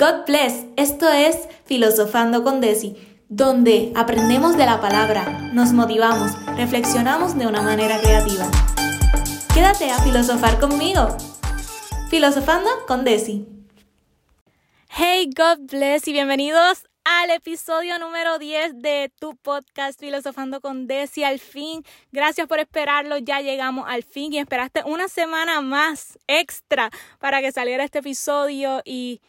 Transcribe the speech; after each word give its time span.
God 0.00 0.24
bless. 0.26 0.64
Esto 0.78 1.10
es 1.10 1.36
Filosofando 1.66 2.42
con 2.42 2.62
Desi, 2.62 2.96
donde 3.28 3.92
aprendemos 3.94 4.56
de 4.56 4.64
la 4.64 4.80
palabra, 4.80 5.50
nos 5.52 5.74
motivamos, 5.74 6.32
reflexionamos 6.56 7.36
de 7.36 7.46
una 7.46 7.60
manera 7.60 8.00
creativa. 8.00 8.50
Quédate 9.52 9.90
a 9.90 9.98
filosofar 9.98 10.58
conmigo. 10.58 11.06
Filosofando 12.08 12.70
con 12.88 13.04
Desi. 13.04 13.46
Hey, 14.88 15.28
God 15.36 15.66
bless 15.70 16.08
y 16.08 16.12
bienvenidos 16.12 16.86
al 17.04 17.28
episodio 17.28 17.98
número 17.98 18.38
10 18.38 18.80
de 18.80 19.12
tu 19.20 19.36
podcast 19.36 20.00
Filosofando 20.00 20.62
con 20.62 20.86
Desi. 20.86 21.24
Al 21.24 21.38
fin, 21.38 21.84
gracias 22.10 22.46
por 22.46 22.58
esperarlo. 22.58 23.18
Ya 23.18 23.42
llegamos 23.42 23.84
al 23.86 24.02
fin 24.02 24.32
y 24.32 24.38
esperaste 24.38 24.82
una 24.86 25.08
semana 25.08 25.60
más 25.60 26.18
extra 26.26 26.88
para 27.18 27.42
que 27.42 27.52
saliera 27.52 27.84
este 27.84 27.98
episodio 27.98 28.80
y, 28.86 29.20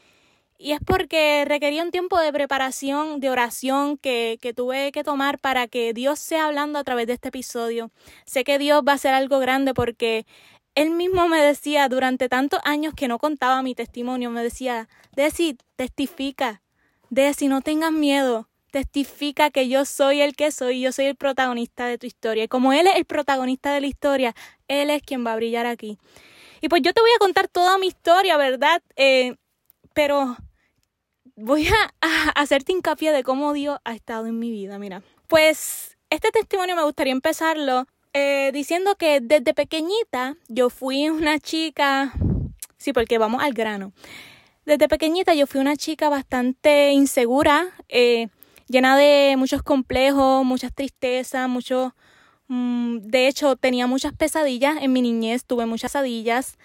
y 0.62 0.74
es 0.74 0.80
porque 0.86 1.44
requería 1.48 1.84
un 1.84 1.90
tiempo 1.90 2.20
de 2.20 2.32
preparación, 2.32 3.20
de 3.20 3.32
oración 3.32 3.98
que, 3.98 4.38
que 4.42 4.54
tuve 4.54 4.92
que 4.92 5.04
tomar 5.04 5.40
para 5.40 5.68
que 5.68 5.92
Dios 5.94 6.20
sea 6.20 6.46
hablando 6.46 6.78
a 6.78 6.84
través 6.84 7.08
de 7.08 7.14
este 7.14 7.30
episodio. 7.30 7.90
Sé 8.26 8.44
que 8.44 8.60
Dios 8.60 8.84
va 8.88 8.92
a 8.92 8.96
hacer 8.96 9.14
algo 9.16 9.40
grande 9.40 9.74
porque 9.74 10.28
él 10.76 10.92
mismo 10.92 11.28
me 11.28 11.42
decía 11.42 11.90
durante 11.90 12.30
tantos 12.30 12.60
años 12.64 12.94
que 12.96 13.08
no 13.08 13.18
contaba 13.18 13.64
mi 13.64 13.74
testimonio, 13.74 14.30
me 14.30 14.44
decía, 14.44 14.88
Desi, 15.16 15.58
testifica, 15.76 16.62
Desi, 17.10 17.48
no 17.48 17.62
tengas 17.62 17.92
miedo, 17.92 18.48
testifica 18.72 19.50
que 19.50 19.68
yo 19.68 19.84
soy 19.86 20.22
el 20.22 20.36
que 20.36 20.52
soy, 20.52 20.80
yo 20.80 20.92
soy 20.92 21.06
el 21.06 21.16
protagonista 21.16 21.88
de 21.88 21.98
tu 21.98 22.06
historia. 22.06 22.44
Y 22.44 22.48
como 22.48 22.72
Él 22.72 22.86
es 22.86 22.96
el 22.96 23.06
protagonista 23.06 23.74
de 23.74 23.82
la 23.82 23.88
historia, 23.88 24.36
Él 24.68 24.92
es 24.92 25.02
quien 25.02 25.26
va 25.26 25.34
a 25.34 25.38
brillar 25.38 25.66
aquí. 25.66 25.98
Y 26.62 26.70
pues 26.70 26.84
yo 26.84 26.94
te 26.94 27.02
voy 27.02 27.10
a 27.16 27.20
contar 27.20 27.48
toda 27.48 27.80
mi 27.80 27.88
historia, 27.88 28.38
¿verdad? 28.38 28.82
Eh, 28.96 29.36
pero 29.94 30.38
voy 31.42 31.68
a, 32.02 32.30
hacerte 32.36 32.72
hincapié 32.72 33.12
de 33.12 33.24
cómo 33.24 33.54
Dios 33.54 33.80
ha 33.84 33.94
estado 33.94 34.28
en 34.28 34.40
mi 34.40 34.52
vida, 34.52 34.80
mira. 34.80 35.02
Pues 35.28 35.98
este 36.10 36.32
testimonio 36.32 36.76
me 36.76 36.84
gustaría 36.84 37.14
empezarlo 37.14 37.88
eh, 38.14 38.52
diciendo 38.54 38.96
que 38.96 39.20
desde 39.22 39.54
pequeñita 39.54 40.36
yo 40.48 40.70
fui 40.70 41.10
una 41.10 41.40
chica, 41.40 42.14
sí, 42.78 42.94
porque 42.94 43.18
vamos 43.18 43.44
al 43.44 43.54
grano. 43.54 43.94
Desde 44.66 44.88
pequeñita 44.88 45.34
yo 45.34 45.48
fui 45.48 45.60
una 45.60 45.76
chica 45.76 46.10
bastante 46.10 46.92
insegura, 46.92 47.70
eh, 47.90 48.28
llena 48.68 48.98
de 48.98 49.36
muchos 49.38 49.64
complejos, 49.64 50.46
muchas 50.46 50.74
tristezas, 50.74 51.50
mucho... 51.50 51.96
Mm, 52.48 52.98
de 53.00 53.28
hecho, 53.30 53.56
tenía 53.56 53.88
muchas 53.88 54.12
pesadillas 54.12 54.76
en 54.82 54.92
mi 54.92 55.02
niñez, 55.02 55.46
tuve 55.46 55.66
muchas 55.66 55.94
pesadillas 55.94 56.58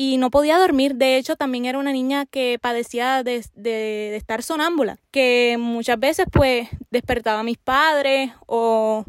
y 0.00 0.16
no 0.16 0.30
podía 0.30 0.58
dormir. 0.58 0.94
De 0.94 1.16
hecho, 1.16 1.34
también 1.36 1.66
era 1.66 1.78
una 1.78 1.92
niña 1.92 2.24
que 2.24 2.58
padecía 2.62 3.24
de, 3.24 3.44
de, 3.54 4.16
estar 4.16 4.44
sonámbula, 4.44 4.98
que 5.10 5.56
muchas 5.58 5.98
veces 5.98 6.26
pues 6.32 6.68
despertaba 6.90 7.40
a 7.40 7.42
mis 7.42 7.58
padres 7.58 8.30
o 8.46 9.04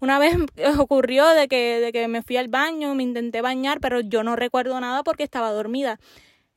una 0.00 0.18
vez 0.18 0.36
ocurrió 0.78 1.28
de 1.28 1.46
que, 1.46 1.78
de 1.78 1.92
que 1.92 2.08
me 2.08 2.22
fui 2.22 2.36
al 2.36 2.48
baño, 2.48 2.96
me 2.96 3.04
intenté 3.04 3.42
bañar, 3.42 3.80
pero 3.80 4.00
yo 4.00 4.24
no 4.24 4.34
recuerdo 4.34 4.78
nada 4.80 5.04
porque 5.04 5.22
estaba 5.22 5.52
dormida. 5.52 6.00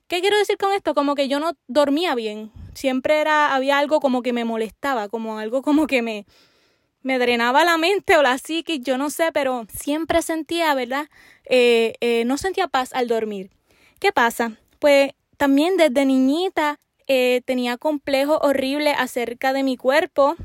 ¿Qué 0.08 0.22
quiero 0.22 0.39
decir 0.39 0.58
con 0.58 0.73
esto? 0.73 0.95
Como 0.95 1.14
que 1.14 1.28
yo 1.28 1.39
no 1.39 1.52
dormía 1.67 2.16
bien. 2.16 2.52
Siempre 2.73 3.22
era, 3.22 3.53
había 3.53 3.78
algo 3.78 4.00
como 4.00 4.23
que 4.23 4.33
me 4.33 4.44
molestaba, 4.44 5.08
como 5.08 5.38
algo 5.38 5.61
como 5.61 5.86
que 5.86 6.02
me, 6.02 6.25
me 7.03 7.20
drenaba 7.20 7.64
la 7.64 7.78
mente 7.78 8.17
o 8.17 8.23
la 8.23 8.39
psique, 8.39 8.80
yo 8.80 8.98
no 8.98 9.11
sé, 9.11 9.31
pero 9.33 9.67
siempre 9.70 10.23
sentía, 10.23 10.73
¿verdad? 10.73 11.09
Eh, 11.45 11.94
eh, 12.02 12.23
no 12.25 12.38
sentía 12.38 12.67
paz 12.67 12.92
al 12.94 13.08
dormir. 13.08 13.52
¿Qué 14.00 14.12
pasa? 14.12 14.58
Pues 14.80 15.12
también 15.38 15.78
desde 15.78 16.06
niñita 16.06 16.80
eh, 17.08 17.42
tenía 17.45 17.78
complejos 17.78 18.39
horribles 18.42 18.95
acerca 18.98 19.54
de 19.54 19.64
mi 19.64 19.78
cuerpo. 19.78 20.36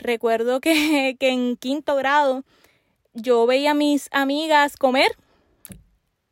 recuerdo 0.00 0.60
que, 0.60 1.16
que 1.20 1.28
en 1.30 1.56
quinto 1.56 1.96
grado 1.96 2.44
yo 3.14 3.46
veía 3.46 3.72
a 3.72 3.74
mis 3.74 4.08
amigas 4.12 4.76
comer 4.76 5.16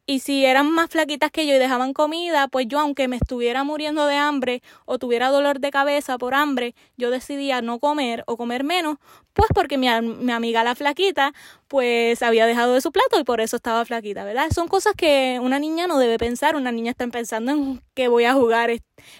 y 0.06 0.20
si 0.20 0.44
eran 0.44 0.70
más 0.70 0.90
flaquitas 0.90 1.30
que 1.30 1.46
yo 1.46 1.54
y 1.54 1.58
dejaban 1.58 1.94
comida, 1.94 2.48
pues 2.48 2.66
yo, 2.68 2.78
aunque 2.78 3.08
me 3.08 3.16
estuviera 3.16 3.64
muriendo 3.64 4.06
de 4.06 4.16
hambre 4.16 4.62
o 4.84 4.98
tuviera 4.98 5.30
dolor 5.30 5.60
de 5.60 5.70
cabeza 5.70 6.18
por 6.18 6.34
hambre, 6.34 6.74
yo 6.96 7.10
decidía 7.10 7.62
no 7.62 7.78
comer 7.78 8.22
o 8.26 8.36
comer 8.36 8.64
menos, 8.64 8.98
pues 9.32 9.48
porque 9.54 9.78
mi, 9.78 9.88
mi 10.02 10.32
amiga 10.32 10.62
la 10.62 10.74
flaquita, 10.74 11.32
pues 11.68 12.22
había 12.22 12.46
dejado 12.46 12.74
de 12.74 12.82
su 12.82 12.92
plato 12.92 13.18
y 13.18 13.24
por 13.24 13.40
eso 13.40 13.56
estaba 13.56 13.84
flaquita, 13.86 14.24
¿verdad? 14.24 14.50
Son 14.54 14.68
cosas 14.68 14.92
que 14.94 15.38
una 15.42 15.58
niña 15.58 15.86
no 15.86 15.98
debe 15.98 16.18
pensar, 16.18 16.54
una 16.54 16.70
niña 16.70 16.90
está 16.90 17.06
pensando 17.08 17.52
en 17.52 17.82
qué 17.94 18.08
voy 18.08 18.24
a 18.24 18.34
jugar 18.34 18.70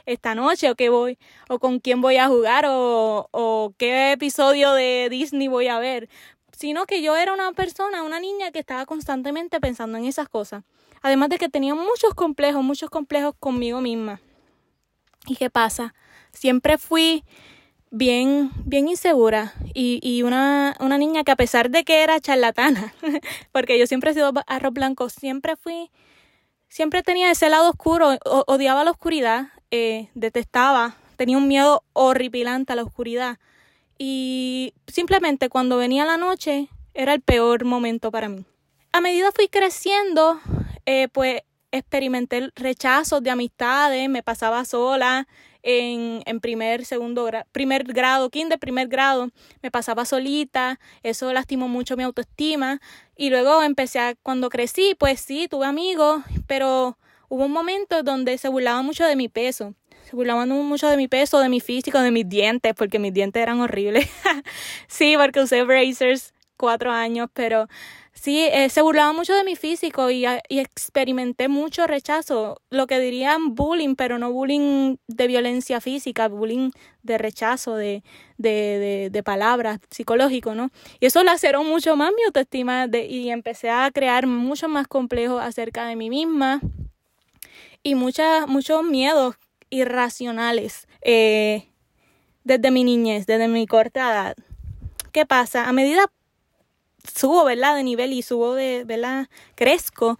esta 0.06 0.34
noche 0.34 0.71
o 0.71 0.75
qué 0.75 0.91
voy, 0.91 1.19
o 1.49 1.59
con 1.59 1.81
quién 1.81 2.03
voy 2.03 2.19
a 2.19 2.28
jugar 2.28 2.67
o, 2.69 3.28
o 3.33 3.73
qué 3.78 4.12
episodio 4.12 4.73
de 4.75 5.09
Disney 5.11 5.49
voy 5.49 5.69
a 5.69 5.78
ver 5.78 6.09
sino 6.57 6.87
que 6.87 7.03
yo 7.03 7.17
era 7.17 7.33
una 7.33 7.53
persona, 7.53 8.03
una 8.03 8.21
niña 8.21 8.51
que 8.51 8.61
estaba 8.61 8.87
constantemente 8.87 9.61
pensando 9.61 9.99
en 9.99 10.05
esas 10.05 10.29
cosas. 10.29 10.65
Además 11.03 11.29
de 11.29 11.39
que 11.39 11.49
tenía 11.49 11.75
muchos 11.75 12.15
complejos, 12.15 12.63
muchos 12.63 12.91
complejos 12.91 13.35
conmigo 13.39 13.81
misma. 13.81 14.21
¿Y 15.27 15.37
qué 15.37 15.51
pasa? 15.51 15.95
Siempre 16.33 16.79
fui 16.79 17.25
bien, 17.91 18.51
bien 18.65 18.89
insegura 18.89 19.55
y, 19.73 20.01
y 20.03 20.23
una, 20.23 20.75
una 20.81 20.99
niña 20.99 21.25
que 21.25 21.33
a 21.33 21.37
pesar 21.37 21.71
de 21.71 21.85
que 21.85 22.03
era 22.03 22.21
charlatana, 22.21 22.95
porque 23.53 23.79
yo 23.79 23.87
siempre 23.87 24.11
he 24.11 24.15
sido 24.15 24.33
arroz 24.47 24.73
blanco, 24.73 25.09
siempre 25.09 25.57
fui, 25.57 25.91
siempre 26.69 27.03
tenía 27.03 27.31
ese 27.31 27.49
lado 27.51 27.71
oscuro, 27.71 28.19
odiaba 28.25 28.85
la 28.85 28.91
oscuridad, 28.91 29.49
eh, 29.71 30.09
detestaba, 30.15 30.97
tenía 31.17 31.37
un 31.37 31.49
miedo 31.49 31.85
horripilante 31.93 32.73
a 32.73 32.77
la 32.77 32.83
oscuridad 32.83 33.39
y 33.99 34.75
simplemente 34.87 35.49
cuando 35.49 35.77
venía 35.77 36.05
la 36.05 36.16
noche 36.16 36.69
era 36.94 37.15
el 37.15 37.21
peor 37.21 37.65
momento 37.65 38.10
para 38.10 38.28
mí. 38.28 38.44
A 38.93 39.00
medida 39.00 39.32
fui 39.32 39.49
creciendo, 39.49 40.38
eh, 40.87 41.09
pues 41.09 41.43
experimenté 41.72 42.50
rechazos 42.55 43.22
de 43.22 43.31
amistades, 43.31 44.09
me 44.09 44.22
pasaba 44.22 44.65
sola 44.65 45.27
en, 45.62 46.22
en 46.27 46.41
primer, 46.41 46.84
segundo 46.84 47.25
grado, 47.25 47.47
primer 47.50 47.84
grado, 47.84 48.31
kinder, 48.31 48.59
primer 48.59 48.87
grado, 48.87 49.31
me 49.62 49.71
pasaba 49.71 50.05
solita, 50.05 50.78
eso 51.03 51.32
lastimó 51.32 51.66
mucho 51.66 51.97
mi 51.97 52.05
autoestima 52.05 52.81
y 53.16 53.31
luego 53.31 53.62
empecé 53.62 53.99
a, 53.99 54.15
cuando 54.15 54.50
crecí, 54.50 54.94
pues 54.97 55.21
sí, 55.21 55.49
tuve 55.49 55.66
amigos, 55.66 56.22
pero 56.47 56.97
hubo 57.28 57.47
un 57.47 57.53
momento 57.53 58.03
donde 58.05 58.38
se 58.38 58.49
burlaban 58.49 58.84
mucho 58.84 59.05
de 59.05 59.16
mi 59.16 59.28
peso 59.28 59.75
se 60.05 60.17
burlaban 60.17 60.49
mucho 60.51 60.89
de 60.89 60.97
mi 60.97 61.09
peso, 61.09 61.41
de 61.41 61.49
mi 61.49 61.61
físico, 61.61 62.01
de 62.01 62.11
mis 62.11 62.29
dientes, 62.29 62.75
porque 62.75 62.99
mis 62.99 63.13
dientes 63.13 63.43
eran 63.43 63.61
horribles. 63.61 64.09
sí, 64.87 65.17
porque 65.19 65.41
usé 65.41 65.65
bracers 65.65 66.35
cuatro 66.57 66.93
años, 66.93 67.29
pero 67.33 67.69
sí, 68.13 68.47
eh, 68.53 68.69
se 68.69 68.83
burlaban 68.83 69.17
mucho 69.17 69.35
de 69.35 69.45
mi 69.45 69.57
físico 69.57 70.11
y, 70.11 70.25
y, 70.49 70.59
experimenté 70.61 71.49
mucho 71.49 71.87
rechazo, 71.87 72.61
lo 72.71 72.87
que 72.87 73.01
dirían 73.01 73.55
bullying, 73.55 73.97
pero 73.97 74.19
no 74.19 74.31
bullying 74.33 74.97
de 75.09 75.27
violencia 75.27 75.81
física, 75.81 76.29
bullying 76.29 76.71
de 77.03 77.19
rechazo, 77.19 77.75
de, 77.75 78.03
de, 78.39 79.09
de, 79.11 79.23
palabras, 79.23 79.81
psicológico, 79.91 80.55
¿no? 80.55 80.71
Y 81.01 81.07
eso 81.07 81.23
laceró 81.25 81.65
mucho 81.65 81.97
más 81.97 82.13
mi 82.17 82.23
autoestima 82.25 82.87
y 82.93 83.31
empecé 83.31 83.71
a 83.71 83.91
crear 83.91 84.27
mucho 84.27 84.69
más 84.69 84.87
complejos 84.87 85.43
acerca 85.43 85.87
de 85.87 85.97
mí 85.97 86.09
misma 86.11 86.61
y 87.83 87.95
muchas, 87.95 88.47
muchos 88.49 88.83
miedos 88.83 89.37
irracionales 89.75 90.87
eh, 91.03 91.69
desde 92.45 92.71
mi 92.71 92.85
niñez, 92.85 93.27
desde 93.27 93.49
mi 93.49 93.67
corta 93.67 94.12
edad. 94.12 94.37
¿Qué 95.12 95.27
pasa? 95.27 95.69
A 95.69 95.73
medida 95.73 96.11
subo. 97.15 97.47
De 97.47 97.83
nivel 97.83 98.12
y 98.12 98.23
subo 98.23 98.55
de, 98.55 98.85
¿verdad? 98.85 99.29
Crezco. 99.55 100.19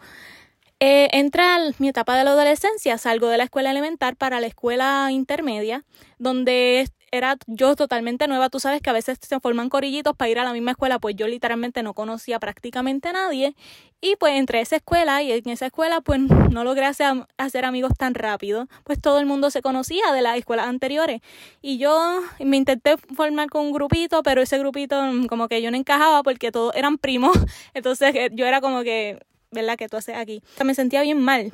Eh, 0.81 1.09
entra 1.13 1.59
mi 1.79 1.89
etapa 1.89 2.17
de 2.17 2.25
la 2.25 2.33
adolescencia, 2.33 2.99
salgo 2.99 3.29
de 3.29 3.39
la 3.39 3.45
escuela 3.45 3.71
elemental 3.71 4.17
para 4.17 4.41
la 4.41 4.47
escuela 4.47 5.09
intermedia, 5.11 5.85
donde 6.19 6.89
era 7.17 7.37
yo 7.47 7.77
totalmente 7.77 8.27
nueva. 8.27 8.51
Tú 8.51 8.59
sabes 8.59 8.83
que 8.83 8.91
a 8.91 8.93
veces 8.93 9.19
se 9.21 9.39
forman 9.39 9.69
corillitos 9.69 10.17
para 10.17 10.29
ir 10.31 10.39
a 10.41 10.45
la 10.45 10.53
misma 10.53 10.73
escuela, 10.73 10.99
pues 10.99 11.15
yo 11.15 11.29
literalmente 11.29 11.83
no 11.85 11.95
conocía 11.95 12.41
prácticamente 12.41 13.09
a 13.09 13.13
nadie. 13.13 13.55
Y 14.01 14.17
pues 14.17 14.35
entré 14.35 14.59
a 14.59 14.63
esa 14.63 14.77
escuela 14.77 15.23
y 15.23 15.31
en 15.31 15.49
esa 15.49 15.67
escuela 15.67 16.01
pues 16.01 16.19
no 16.19 16.65
logré 16.65 16.87
hacer, 16.87 17.27
hacer 17.39 17.65
amigos 17.65 17.93
tan 17.97 18.15
rápido, 18.15 18.67
pues 18.83 19.01
todo 19.01 19.21
el 19.21 19.27
mundo 19.27 19.51
se 19.51 19.63
conocía 19.63 20.13
de 20.13 20.23
las 20.23 20.37
escuelas 20.37 20.67
anteriores. 20.67 21.21
Y 21.63 21.79
yo 21.79 22.21
me 22.41 22.57
intenté 22.57 22.97
formar 22.99 23.49
con 23.49 23.67
un 23.67 23.73
grupito, 23.73 24.23
pero 24.25 24.43
ese 24.43 24.59
grupito 24.59 25.01
como 25.29 25.49
que 25.49 25.63
yo 25.63 25.71
no 25.71 25.77
encajaba 25.77 26.23
porque 26.25 26.51
todos 26.51 26.75
eran 26.75 26.99
primos. 26.99 27.33
Entonces 27.75 28.15
eh, 28.15 28.31
yo 28.33 28.45
era 28.45 28.61
como 28.61 28.83
que, 28.83 29.21
¿verdad? 29.53 29.77
que 29.77 29.89
tú 29.89 29.97
haces 29.97 30.17
aquí? 30.17 30.43
me 30.65 30.75
sentía 30.75 31.03
bien 31.03 31.21
mal. 31.21 31.51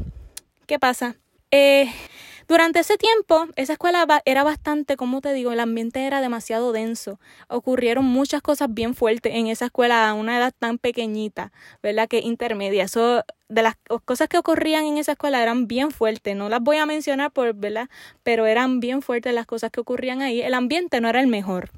¿Qué 0.66 0.78
pasa? 0.78 1.16
Eh, 1.50 1.92
durante 2.50 2.80
ese 2.80 2.96
tiempo, 2.96 3.46
esa 3.54 3.74
escuela 3.74 4.04
era 4.24 4.42
bastante, 4.42 4.96
como 4.96 5.20
te 5.20 5.32
digo, 5.32 5.52
el 5.52 5.60
ambiente 5.60 6.04
era 6.04 6.20
demasiado 6.20 6.72
denso. 6.72 7.20
Ocurrieron 7.46 8.04
muchas 8.04 8.42
cosas 8.42 8.74
bien 8.74 8.96
fuertes 8.96 9.36
en 9.36 9.46
esa 9.46 9.66
escuela 9.66 10.10
a 10.10 10.14
una 10.14 10.36
edad 10.36 10.52
tan 10.58 10.78
pequeñita, 10.78 11.52
¿verdad? 11.80 12.08
Que 12.08 12.18
intermedia. 12.18 12.82
Eso 12.82 13.22
de 13.48 13.62
las 13.62 13.76
cosas 14.04 14.28
que 14.28 14.36
ocurrían 14.36 14.84
en 14.84 14.98
esa 14.98 15.12
escuela 15.12 15.40
eran 15.40 15.68
bien 15.68 15.92
fuertes. 15.92 16.34
No 16.34 16.48
las 16.48 16.60
voy 16.60 16.78
a 16.78 16.86
mencionar 16.86 17.30
por, 17.30 17.54
¿verdad? 17.54 17.88
Pero 18.24 18.46
eran 18.46 18.80
bien 18.80 19.00
fuertes 19.00 19.32
las 19.32 19.46
cosas 19.46 19.70
que 19.70 19.78
ocurrían 19.78 20.20
ahí. 20.20 20.42
El 20.42 20.54
ambiente 20.54 21.00
no 21.00 21.08
era 21.08 21.20
el 21.20 21.28
mejor. 21.28 21.70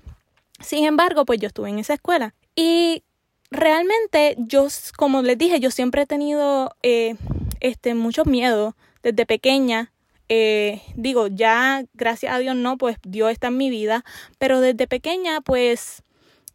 Sin 0.59 0.87
embargo, 0.87 1.27
pues 1.27 1.39
yo 1.39 1.49
estuve 1.49 1.69
en 1.69 1.81
esa 1.81 1.93
escuela. 1.93 2.33
Y 2.57 3.03
realmente 3.51 4.37
yo, 4.39 4.69
como 4.97 5.21
les 5.21 5.37
dije, 5.37 5.61
yo 5.61 5.71
siempre 5.71 6.01
he 6.01 6.07
tenido 6.07 6.75
eh, 6.83 7.17
este, 7.61 7.93
mucho 7.93 8.25
miedo 8.25 8.75
desde 9.03 9.27
pequeña. 9.27 9.93
Eh, 10.35 10.81
digo, 10.97 11.27
ya 11.27 11.85
gracias 11.93 12.35
a 12.35 12.39
Dios 12.39 12.57
no, 12.57 12.79
pues 12.79 12.97
Dios 13.03 13.31
está 13.31 13.49
en 13.49 13.59
mi 13.59 13.69
vida, 13.69 14.03
pero 14.39 14.63
desde 14.63 14.87
pequeña, 14.87 15.43
pues 15.43 16.05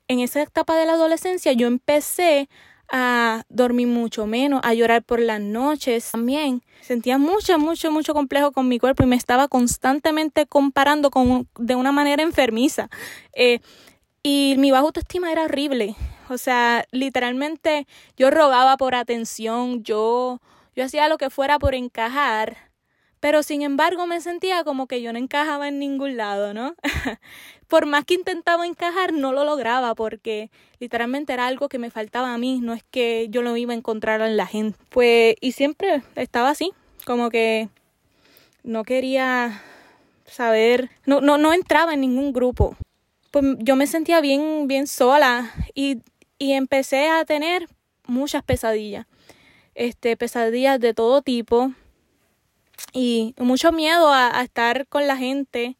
en 0.08 0.20
esa 0.20 0.42
etapa 0.42 0.76
de 0.76 0.88
la 0.88 0.94
adolescencia 0.94 1.54
yo 1.54 1.68
empecé 1.68 2.50
a 2.92 3.44
dormir 3.50 3.86
mucho 3.86 4.26
menos, 4.26 4.62
a 4.64 4.74
llorar 4.74 5.04
por 5.04 5.20
las 5.20 5.40
noches 5.40 6.10
también. 6.12 6.64
Sentía 6.82 7.20
mucho, 7.20 7.60
mucho, 7.60 7.92
mucho 7.92 8.16
complejo 8.16 8.52
con 8.52 8.68
mi 8.68 8.80
cuerpo 8.80 9.04
y 9.04 9.06
me 9.06 9.16
estaba 9.16 9.48
constantemente 9.48 10.48
comparando 10.48 11.12
con, 11.12 11.48
de 11.60 11.76
una 11.76 11.92
manera 11.92 12.24
enfermiza. 12.24 12.90
Eh, 13.34 13.60
y 14.24 14.56
mi 14.58 14.72
baja 14.72 14.86
autoestima 14.86 15.32
era 15.32 15.44
horrible. 15.44 15.96
O 16.30 16.40
sea, 16.40 16.84
literalmente 16.90 17.86
yo 18.18 18.32
rogaba 18.32 18.76
por 18.78 18.96
atención, 18.96 19.84
yo, 19.84 20.42
yo 20.76 20.84
hacía 20.84 21.08
lo 21.10 21.20
que 21.20 21.30
fuera 21.30 21.60
por 21.60 21.76
encajar, 21.76 22.67
pero 23.20 23.44
sin 23.44 23.62
embargo 23.62 24.06
me 24.06 24.22
sentía 24.22 24.64
como 24.64 24.88
que 24.88 25.02
yo 25.02 25.12
no 25.14 25.20
encajaba 25.20 25.68
en 25.68 25.80
ningún 25.80 26.18
lado, 26.18 26.54
¿no? 26.54 26.76
por 27.68 27.86
más 27.86 28.06
que 28.06 28.14
intentaba 28.14 28.66
encajar, 28.66 29.14
no 29.14 29.34
lo 29.34 29.44
lograba 29.44 29.96
porque 29.96 30.50
literalmente 30.80 31.34
era 31.34 31.48
algo 31.48 31.70
que 31.70 31.80
me 31.80 31.92
faltaba 31.92 32.34
a 32.34 32.38
mí, 32.38 32.60
no 32.62 32.74
es 32.74 32.84
que 32.92 33.28
yo 33.30 33.42
lo 33.42 33.56
iba 33.58 33.74
a 33.74 33.78
encontrar 33.78 34.22
en 34.22 34.38
la 34.38 34.46
gente. 34.46 34.78
Pues, 34.90 35.36
y 35.42 35.52
siempre 35.52 36.04
estaba 36.16 36.50
así, 36.50 36.72
como 37.06 37.30
que 37.30 37.70
no 38.64 38.84
quería 38.84 39.62
saber, 40.26 40.90
no, 41.06 41.22
no, 41.22 41.38
no 41.38 41.54
entraba 41.54 41.94
en 41.94 42.02
ningún 42.02 42.34
grupo. 42.34 42.76
Pues 43.32 43.46
yo 43.60 43.76
me 43.76 43.88
sentía 43.88 44.22
bien, 44.22 44.68
bien 44.68 44.88
sola 44.88 45.52
y 45.74 46.02
y 46.40 46.54
empecé 46.54 47.08
a 47.10 47.26
tener 47.26 47.68
muchas 48.06 48.44
pesadillas, 48.44 49.06
este, 49.76 50.18
pesadillas 50.18 50.80
de 50.80 50.94
todo 50.94 51.22
tipo 51.22 51.74
y 52.94 53.36
mucho 53.38 53.72
miedo 53.72 54.12
a, 54.12 54.42
estar 54.42 54.88
con 54.88 55.08
la 55.08 55.18
gente. 55.18 55.78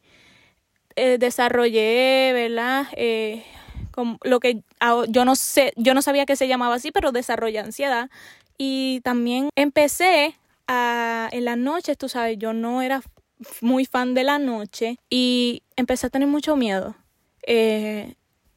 Eh, 0.96 1.18
desarrollé, 1.18 2.32
¿verdad? 2.32 2.86
Eh, 2.96 3.44
lo 4.22 4.40
que 4.40 4.62
yo 5.08 5.24
no 5.24 5.36
sé, 5.36 5.72
yo 5.76 5.94
no 5.94 6.02
sabía 6.02 6.26
que 6.26 6.36
se 6.36 6.48
llamaba 6.48 6.76
así, 6.76 6.90
pero 6.90 7.12
desarrollé 7.12 7.58
ansiedad. 7.60 8.10
Y 8.56 9.00
también 9.02 9.50
empecé 9.54 10.36
a, 10.66 11.28
en 11.32 11.44
las 11.44 11.56
noches, 11.56 11.96
tú 11.96 12.08
sabes, 12.08 12.38
yo 12.38 12.52
no 12.52 12.82
era 12.82 13.02
muy 13.60 13.84
fan 13.84 14.14
de 14.14 14.24
la 14.24 14.38
noche 14.38 14.98
y 15.08 15.62
empecé 15.76 16.08
a 16.08 16.10
tener 16.10 16.28
mucho 16.28 16.56
miedo. 16.56 16.96
Eh, 17.46 18.14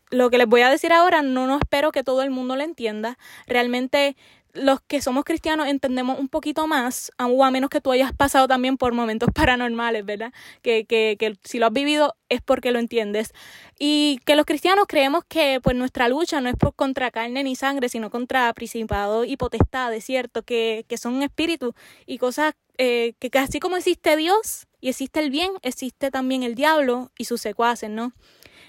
lo 0.09 0.29
que 0.29 0.37
les 0.37 0.47
voy 0.47 0.61
a 0.61 0.69
decir 0.69 0.91
ahora 0.91 1.21
no, 1.21 1.47
no 1.47 1.57
espero 1.57 1.91
que 1.91 2.03
todo 2.03 2.21
el 2.23 2.31
mundo 2.31 2.55
lo 2.55 2.63
entienda. 2.63 3.17
Realmente 3.47 4.17
los 4.53 4.81
que 4.81 5.01
somos 5.01 5.23
cristianos 5.23 5.67
entendemos 5.67 6.19
un 6.19 6.27
poquito 6.27 6.67
más, 6.67 7.11
o 7.19 7.43
a 7.43 7.51
menos 7.51 7.69
que 7.69 7.81
tú 7.81 7.91
hayas 7.91 8.13
pasado 8.13 8.47
también 8.47 8.77
por 8.77 8.93
momentos 8.93 9.29
paranormales, 9.35 10.05
¿verdad? 10.05 10.33
Que, 10.61 10.85
que, 10.85 11.15
que 11.19 11.37
si 11.43 11.59
lo 11.59 11.67
has 11.67 11.73
vivido 11.73 12.15
es 12.29 12.41
porque 12.41 12.71
lo 12.71 12.79
entiendes. 12.79 13.33
Y 13.79 14.19
que 14.25 14.35
los 14.35 14.45
cristianos 14.45 14.85
creemos 14.87 15.23
que 15.27 15.59
pues 15.61 15.75
nuestra 15.75 16.07
lucha 16.07 16.41
no 16.41 16.49
es 16.49 16.55
por 16.55 16.75
contra 16.75 17.11
carne 17.11 17.43
ni 17.43 17.55
sangre, 17.55 17.89
sino 17.89 18.09
contra 18.09 18.53
principados 18.53 19.27
y 19.27 19.37
potestades, 19.37 20.05
¿cierto? 20.05 20.43
Que, 20.43 20.85
que 20.87 20.97
son 20.97 21.21
espíritus 21.23 21.73
y 22.05 22.17
cosas 22.17 22.53
eh, 22.77 23.13
que 23.19 23.37
así 23.37 23.59
como 23.59 23.77
existe 23.77 24.15
Dios 24.15 24.67
y 24.79 24.89
existe 24.89 25.19
el 25.19 25.29
bien, 25.29 25.51
existe 25.61 26.09
también 26.09 26.43
el 26.43 26.55
diablo 26.55 27.11
y 27.17 27.25
sus 27.25 27.39
secuaces, 27.41 27.89
¿no? 27.89 28.13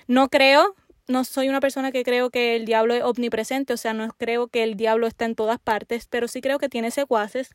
No 0.06 0.28
creo 0.28 0.74
no 1.12 1.24
soy 1.24 1.48
una 1.48 1.60
persona 1.60 1.92
que 1.92 2.02
creo 2.02 2.30
que 2.30 2.56
el 2.56 2.64
diablo 2.64 2.94
es 2.94 3.02
omnipresente, 3.02 3.72
o 3.72 3.76
sea, 3.76 3.94
no 3.94 4.08
creo 4.18 4.48
que 4.48 4.64
el 4.64 4.76
diablo 4.76 5.06
está 5.06 5.24
en 5.24 5.34
todas 5.34 5.60
partes, 5.60 6.06
pero 6.10 6.26
sí 6.26 6.40
creo 6.40 6.58
que 6.58 6.68
tiene 6.68 6.90
secuaces 6.90 7.50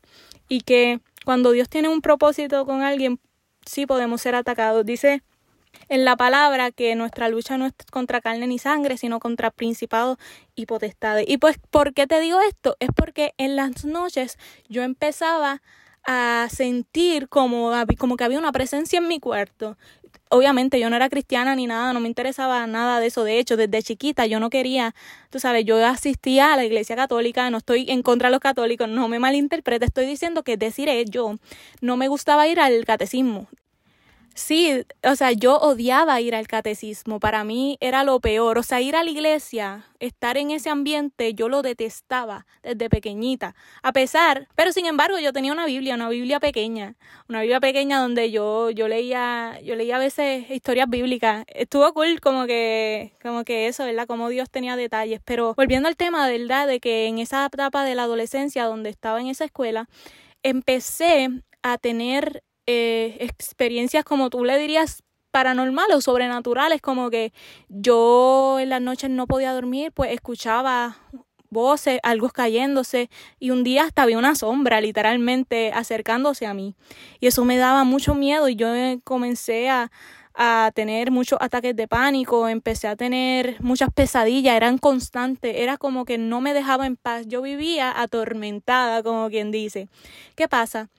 y 0.48 0.62
que 0.62 1.00
cuando 1.24 1.50
Dios 1.52 1.68
tiene 1.68 1.88
un 1.88 2.00
propósito 2.00 2.64
con 2.64 2.82
alguien, 2.82 3.20
sí 3.66 3.86
podemos 3.86 4.22
ser 4.22 4.34
atacados. 4.34 4.86
Dice 4.86 5.22
en 5.88 6.04
la 6.04 6.16
palabra 6.16 6.70
que 6.70 6.94
nuestra 6.94 7.28
lucha 7.28 7.58
no 7.58 7.66
es 7.66 7.74
contra 7.90 8.20
carne 8.20 8.46
ni 8.46 8.58
sangre, 8.58 8.96
sino 8.96 9.20
contra 9.20 9.50
principados 9.50 10.18
y 10.54 10.66
potestades. 10.66 11.26
Y 11.28 11.38
pues, 11.38 11.58
¿por 11.70 11.94
qué 11.94 12.06
te 12.06 12.20
digo 12.20 12.40
esto? 12.40 12.76
Es 12.80 12.90
porque 12.94 13.34
en 13.38 13.56
las 13.56 13.84
noches 13.84 14.38
yo 14.68 14.82
empezaba 14.82 15.62
a 16.04 16.48
sentir 16.50 17.28
como, 17.28 17.72
como 17.98 18.16
que 18.16 18.24
había 18.24 18.38
una 18.38 18.52
presencia 18.52 18.98
en 18.98 19.08
mi 19.08 19.20
cuarto 19.20 19.76
obviamente 20.30 20.80
yo 20.80 20.90
no 20.90 20.96
era 20.96 21.08
cristiana 21.08 21.54
ni 21.54 21.66
nada, 21.66 21.92
no 21.92 22.00
me 22.00 22.08
interesaba 22.08 22.66
nada 22.66 23.00
de 23.00 23.06
eso. 23.06 23.24
De 23.24 23.38
hecho, 23.38 23.56
desde 23.56 23.82
chiquita 23.82 24.26
yo 24.26 24.40
no 24.40 24.50
quería, 24.50 24.94
tú 25.30 25.40
sabes, 25.40 25.64
yo 25.64 25.84
asistía 25.84 26.52
a 26.52 26.56
la 26.56 26.64
iglesia 26.64 26.96
católica, 26.96 27.50
no 27.50 27.58
estoy 27.58 27.90
en 27.90 28.02
contra 28.02 28.28
de 28.28 28.32
los 28.32 28.40
católicos, 28.40 28.88
no 28.88 29.08
me 29.08 29.18
malinterprete, 29.18 29.84
estoy 29.84 30.06
diciendo 30.06 30.42
que 30.42 30.56
deciré 30.56 31.04
yo, 31.04 31.36
no 31.80 31.96
me 31.96 32.08
gustaba 32.08 32.46
ir 32.48 32.60
al 32.60 32.84
catecismo. 32.84 33.48
Sí, 34.38 34.84
o 35.02 35.16
sea, 35.16 35.32
yo 35.32 35.58
odiaba 35.58 36.20
ir 36.20 36.36
al 36.36 36.46
catecismo, 36.46 37.18
para 37.18 37.42
mí 37.42 37.76
era 37.80 38.04
lo 38.04 38.20
peor, 38.20 38.56
o 38.58 38.62
sea, 38.62 38.80
ir 38.80 38.94
a 38.94 39.02
la 39.02 39.10
iglesia, 39.10 39.86
estar 39.98 40.36
en 40.36 40.52
ese 40.52 40.70
ambiente, 40.70 41.34
yo 41.34 41.48
lo 41.48 41.60
detestaba 41.60 42.46
desde 42.62 42.88
pequeñita, 42.88 43.56
a 43.82 43.92
pesar, 43.92 44.46
pero 44.54 44.70
sin 44.70 44.86
embargo 44.86 45.18
yo 45.18 45.32
tenía 45.32 45.52
una 45.52 45.66
Biblia, 45.66 45.96
una 45.96 46.08
Biblia 46.08 46.38
pequeña, 46.38 46.94
una 47.28 47.40
Biblia 47.40 47.58
pequeña 47.58 48.00
donde 48.00 48.30
yo, 48.30 48.70
yo 48.70 48.86
leía, 48.86 49.58
yo 49.64 49.74
leía 49.74 49.96
a 49.96 49.98
veces 49.98 50.48
historias 50.52 50.88
bíblicas, 50.88 51.44
estuvo 51.48 51.92
cool 51.92 52.20
como 52.20 52.46
que, 52.46 53.14
como 53.20 53.42
que 53.42 53.66
eso, 53.66 53.84
¿verdad? 53.86 54.06
Como 54.06 54.28
Dios 54.28 54.48
tenía 54.50 54.76
detalles, 54.76 55.20
pero 55.24 55.54
volviendo 55.56 55.88
al 55.88 55.96
tema, 55.96 56.28
¿verdad? 56.28 56.68
De 56.68 56.78
que 56.78 57.06
en 57.06 57.18
esa 57.18 57.44
etapa 57.44 57.82
de 57.82 57.96
la 57.96 58.04
adolescencia 58.04 58.66
donde 58.66 58.90
estaba 58.90 59.20
en 59.20 59.26
esa 59.26 59.46
escuela, 59.46 59.88
empecé 60.44 61.28
a 61.64 61.76
tener 61.76 62.44
eh, 62.70 63.16
experiencias 63.20 64.04
como 64.04 64.28
tú 64.28 64.44
le 64.44 64.58
dirías 64.58 65.02
paranormales 65.30 65.96
o 65.96 66.00
sobrenaturales, 66.02 66.82
como 66.82 67.08
que 67.08 67.32
yo 67.70 68.58
en 68.60 68.68
las 68.68 68.82
noches 68.82 69.08
no 69.08 69.26
podía 69.26 69.54
dormir, 69.54 69.90
pues 69.90 70.12
escuchaba 70.12 70.98
voces, 71.48 71.98
algo 72.02 72.28
cayéndose 72.28 73.08
y 73.38 73.52
un 73.52 73.64
día 73.64 73.84
hasta 73.84 74.02
había 74.02 74.18
una 74.18 74.34
sombra 74.34 74.82
literalmente 74.82 75.72
acercándose 75.72 76.44
a 76.44 76.52
mí 76.52 76.74
y 77.20 77.28
eso 77.28 77.46
me 77.46 77.56
daba 77.56 77.84
mucho 77.84 78.14
miedo 78.14 78.50
y 78.50 78.54
yo 78.56 78.68
comencé 79.02 79.70
a, 79.70 79.90
a 80.34 80.70
tener 80.74 81.10
muchos 81.10 81.38
ataques 81.40 81.74
de 81.74 81.88
pánico, 81.88 82.48
empecé 82.48 82.86
a 82.86 82.96
tener 82.96 83.56
muchas 83.62 83.88
pesadillas, 83.94 84.56
eran 84.56 84.76
constantes, 84.76 85.56
era 85.56 85.78
como 85.78 86.04
que 86.04 86.18
no 86.18 86.42
me 86.42 86.52
dejaba 86.52 86.86
en 86.86 86.96
paz, 86.96 87.26
yo 87.26 87.40
vivía 87.40 87.98
atormentada, 87.98 89.02
como 89.02 89.30
quien 89.30 89.50
dice. 89.50 89.88
¿Qué 90.36 90.48
pasa? 90.48 90.90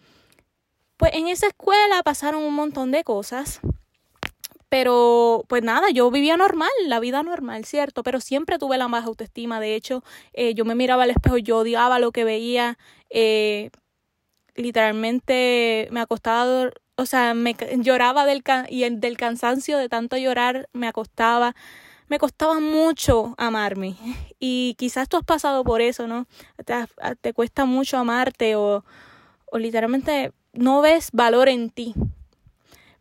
Pues 0.99 1.13
en 1.13 1.29
esa 1.29 1.47
escuela 1.47 2.03
pasaron 2.03 2.43
un 2.43 2.53
montón 2.53 2.91
de 2.91 3.05
cosas. 3.05 3.61
Pero, 4.67 5.45
pues 5.47 5.63
nada, 5.63 5.89
yo 5.91 6.11
vivía 6.11 6.35
normal, 6.35 6.69
la 6.87 6.99
vida 6.99 7.23
normal, 7.23 7.63
¿cierto? 7.63 8.03
Pero 8.03 8.19
siempre 8.19 8.59
tuve 8.59 8.77
la 8.77 8.87
baja 8.89 9.07
autoestima. 9.07 9.61
De 9.61 9.75
hecho, 9.75 10.03
eh, 10.33 10.53
yo 10.55 10.65
me 10.65 10.75
miraba 10.75 11.03
al 11.03 11.11
espejo, 11.11 11.37
yo 11.37 11.59
odiaba 11.59 11.99
lo 11.99 12.11
que 12.11 12.25
veía. 12.25 12.77
Eh, 13.09 13.69
literalmente 14.55 15.87
me 15.91 16.01
acostaba, 16.01 16.69
o 16.97 17.05
sea, 17.05 17.33
me 17.33 17.55
lloraba 17.77 18.25
del, 18.25 18.43
y 18.67 18.87
del 18.89 19.15
cansancio 19.15 19.77
de 19.77 19.87
tanto 19.87 20.17
llorar, 20.17 20.67
me 20.73 20.89
acostaba. 20.89 21.55
Me 22.09 22.19
costaba 22.19 22.59
mucho 22.59 23.35
amarme. 23.37 23.95
Y 24.41 24.75
quizás 24.77 25.07
tú 25.07 25.17
has 25.17 25.23
pasado 25.25 25.63
por 25.63 25.81
eso, 25.81 26.07
¿no? 26.07 26.25
Te, 26.65 26.75
te 27.21 27.33
cuesta 27.33 27.65
mucho 27.65 27.97
amarte 27.97 28.55
o, 28.55 28.83
o 29.51 29.57
literalmente 29.57 30.33
no 30.59 30.81
ves 30.81 31.09
valor 31.13 31.49
en 31.49 31.69
ti. 31.69 31.95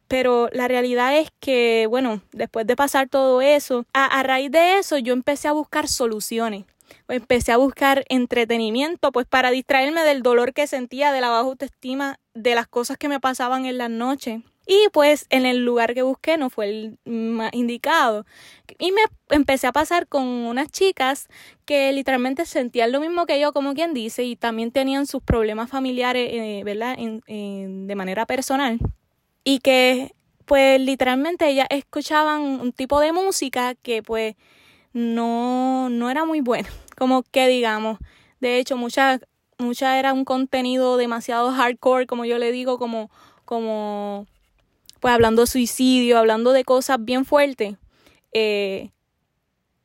Pero 0.06 0.48
la 0.52 0.68
realidad 0.68 1.18
es 1.18 1.30
que, 1.38 1.86
bueno, 1.88 2.22
después 2.32 2.66
de 2.66 2.76
pasar 2.76 3.08
todo 3.08 3.42
eso, 3.42 3.84
a, 3.92 4.22
raíz 4.22 4.50
de 4.50 4.78
eso 4.78 4.96
yo 4.96 5.12
empecé 5.12 5.48
a 5.48 5.52
buscar 5.52 5.86
soluciones. 5.86 6.64
Empecé 7.08 7.52
a 7.52 7.58
buscar 7.58 8.04
entretenimiento, 8.08 9.12
pues 9.12 9.26
para 9.26 9.50
distraerme 9.50 10.02
del 10.04 10.22
dolor 10.22 10.54
que 10.54 10.66
sentía, 10.66 11.12
de 11.12 11.20
la 11.20 11.28
baja 11.28 11.40
autoestima, 11.40 12.18
de 12.32 12.54
las 12.54 12.66
cosas 12.66 12.96
que 12.96 13.08
me 13.08 13.20
pasaban 13.20 13.66
en 13.66 13.76
las 13.76 13.90
noches. 13.90 14.40
Y 14.70 14.88
pues 14.92 15.26
en 15.30 15.46
el 15.46 15.64
lugar 15.64 15.94
que 15.94 16.02
busqué 16.02 16.36
no 16.36 16.50
fue 16.50 16.68
el 16.68 16.98
más 17.06 17.50
indicado. 17.54 18.26
Y 18.78 18.92
me 18.92 19.00
empecé 19.30 19.66
a 19.66 19.72
pasar 19.72 20.06
con 20.06 20.24
unas 20.24 20.70
chicas 20.70 21.28
que 21.64 21.90
literalmente 21.94 22.44
sentían 22.44 22.92
lo 22.92 23.00
mismo 23.00 23.24
que 23.24 23.40
yo, 23.40 23.54
como 23.54 23.72
quien 23.72 23.94
dice, 23.94 24.24
y 24.24 24.36
también 24.36 24.70
tenían 24.70 25.06
sus 25.06 25.22
problemas 25.22 25.70
familiares, 25.70 26.28
eh, 26.30 26.62
¿verdad? 26.66 26.96
En, 26.98 27.86
de 27.86 27.94
manera 27.94 28.26
personal. 28.26 28.78
Y 29.42 29.60
que 29.60 30.14
pues 30.44 30.78
literalmente 30.78 31.48
ellas 31.48 31.68
escuchaban 31.70 32.42
un 32.42 32.72
tipo 32.72 33.00
de 33.00 33.12
música 33.12 33.74
que 33.74 34.02
pues 34.02 34.36
no, 34.92 35.88
no 35.88 36.10
era 36.10 36.26
muy 36.26 36.42
buena. 36.42 36.68
Como 36.98 37.22
que 37.22 37.48
digamos, 37.48 37.98
de 38.40 38.58
hecho 38.58 38.76
muchas 38.76 39.20
mucha 39.58 39.98
era 39.98 40.12
un 40.12 40.26
contenido 40.26 40.98
demasiado 40.98 41.50
hardcore, 41.52 42.06
como 42.06 42.24
yo 42.24 42.38
le 42.38 42.52
digo, 42.52 42.78
como, 42.78 43.10
como, 43.44 44.26
pues 45.00 45.14
hablando 45.14 45.42
de 45.42 45.46
suicidio, 45.46 46.18
hablando 46.18 46.52
de 46.52 46.64
cosas 46.64 46.98
bien 47.00 47.24
fuertes. 47.24 47.76
Eh, 48.32 48.90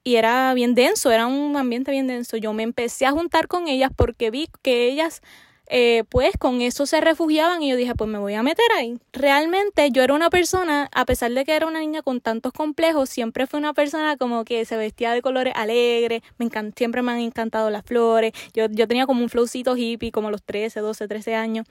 y 0.04 0.16
era 0.16 0.54
bien 0.54 0.76
denso, 0.76 1.12
era 1.12 1.28
un 1.28 1.56
ambiente 1.56 1.92
bien 1.92 2.08
denso. 2.08 2.38
Yo 2.38 2.54
me 2.54 2.64
empecé 2.64 3.06
a 3.06 3.12
juntar 3.12 3.48
con 3.48 3.68
ellas 3.68 3.92
porque 3.96 4.32
vi 4.32 4.50
que 4.62 4.86
ellas 4.88 5.22
eh, 5.68 6.04
pues 6.10 6.34
con 6.38 6.62
eso 6.62 6.86
se 6.86 7.00
refugiaban 7.00 7.64
y 7.64 7.70
yo 7.70 7.78
dije, 7.78 7.96
pues 7.96 8.10
me 8.10 8.20
voy 8.20 8.34
a 8.34 8.44
meter 8.44 8.66
ahí. 8.78 9.00
Realmente 9.14 9.90
yo 9.92 10.04
era 10.04 10.14
una 10.14 10.30
persona, 10.30 10.90
a 10.94 11.06
pesar 11.06 11.32
de 11.32 11.46
que 11.46 11.56
era 11.56 11.68
una 11.68 11.80
niña 11.80 12.02
con 12.02 12.20
tantos 12.20 12.52
complejos, 12.52 13.10
siempre 13.10 13.48
fue 13.48 13.60
una 13.60 13.74
persona 13.74 14.18
como 14.18 14.44
que 14.44 14.66
se 14.66 14.76
vestía 14.76 15.14
de 15.14 15.22
colores 15.22 15.54
alegres, 15.56 16.22
me 16.38 16.50
siempre 16.76 17.02
me 17.02 17.14
han 17.14 17.20
encantado 17.20 17.70
las 17.70 17.84
flores, 17.86 18.34
yo, 18.54 18.68
yo 18.70 18.88
tenía 18.88 19.06
como 19.06 19.24
un 19.24 19.30
flowcito 19.30 19.76
hippie, 19.78 20.12
como 20.12 20.32
los 20.32 20.44
13, 20.44 20.82
12, 20.82 21.08
13 21.08 21.36
años, 21.36 21.66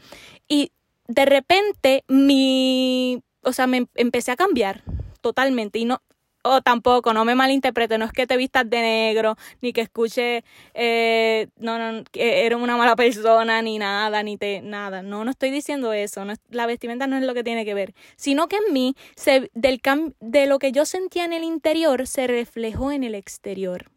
y 0.49 0.73
de 1.07 1.25
repente 1.27 2.05
mi, 2.09 3.23
o 3.43 3.53
sea, 3.53 3.67
me 3.67 3.87
empecé 3.95 4.31
a 4.31 4.37
cambiar 4.37 4.83
totalmente 5.21 5.79
y 5.79 5.85
no, 5.85 6.03
o 6.43 6.61
tampoco, 6.61 7.13
no 7.13 7.25
me 7.25 7.35
malinterprete, 7.35 7.99
no 7.99 8.05
es 8.05 8.13
que 8.13 8.27
te 8.27 8.37
vistas 8.37 8.69
de 8.69 8.81
negro, 8.81 9.37
ni 9.61 9.73
que 9.73 9.81
escuche, 9.81 10.45
eh, 10.75 11.49
no, 11.57 11.79
no, 11.79 12.03
que 12.11 12.45
eres 12.45 12.59
una 12.59 12.77
mala 12.77 12.97
persona, 12.97 13.63
ni 13.63 13.79
nada, 13.79 14.23
ni 14.23 14.37
te, 14.37 14.61
nada. 14.61 15.03
No, 15.03 15.25
no 15.25 15.31
estoy 15.31 15.51
diciendo 15.51 15.93
eso, 15.93 16.25
no, 16.25 16.35
la 16.51 16.67
vestimenta 16.67 17.07
no 17.07 17.17
es 17.17 17.23
lo 17.23 17.35
que 17.35 17.45
tiene 17.45 17.65
que 17.65 17.75
ver, 17.75 17.95
sino 18.17 18.49
que 18.49 18.57
en 18.57 18.73
mí, 18.73 18.97
se, 19.17 19.51
del 19.55 19.81
de 20.21 20.47
lo 20.47 20.59
que 20.59 20.73
yo 20.73 20.85
sentía 20.85 21.25
en 21.25 21.33
el 21.33 21.45
interior, 21.45 22.07
se 22.07 22.27
reflejó 22.27 22.91
en 22.93 23.05
el 23.05 23.15
exterior. 23.15 23.91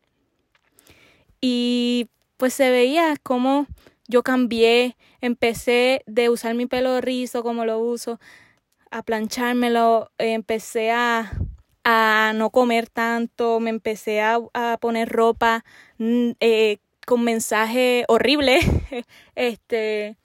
Y 1.41 2.09
pues 2.37 2.53
se 2.53 2.69
veía 2.69 3.15
como 3.21 3.67
yo 4.07 4.23
cambié, 4.23 4.95
empecé 5.21 6.03
de 6.05 6.29
usar 6.29 6.53
mi 6.53 6.67
pelo 6.67 7.01
rizo 7.01 7.43
como 7.43 7.65
lo 7.65 7.79
uso, 7.79 8.19
a 8.95 9.03
planchármelo, 9.03 10.09
empecé 10.17 10.91
a 10.91 11.31
a 11.85 12.33
no 12.33 12.49
comer 12.49 12.89
tanto, 12.89 13.59
me 13.59 13.69
empecé 13.69 14.19
a, 14.19 14.39
poner 14.81 15.07
ropa 15.07 15.63
mm, 15.99 16.31
eh, 16.39 16.79
con 17.05 17.23
mensaje 17.23 18.05
horrible, 18.07 18.59
este, 19.35 20.17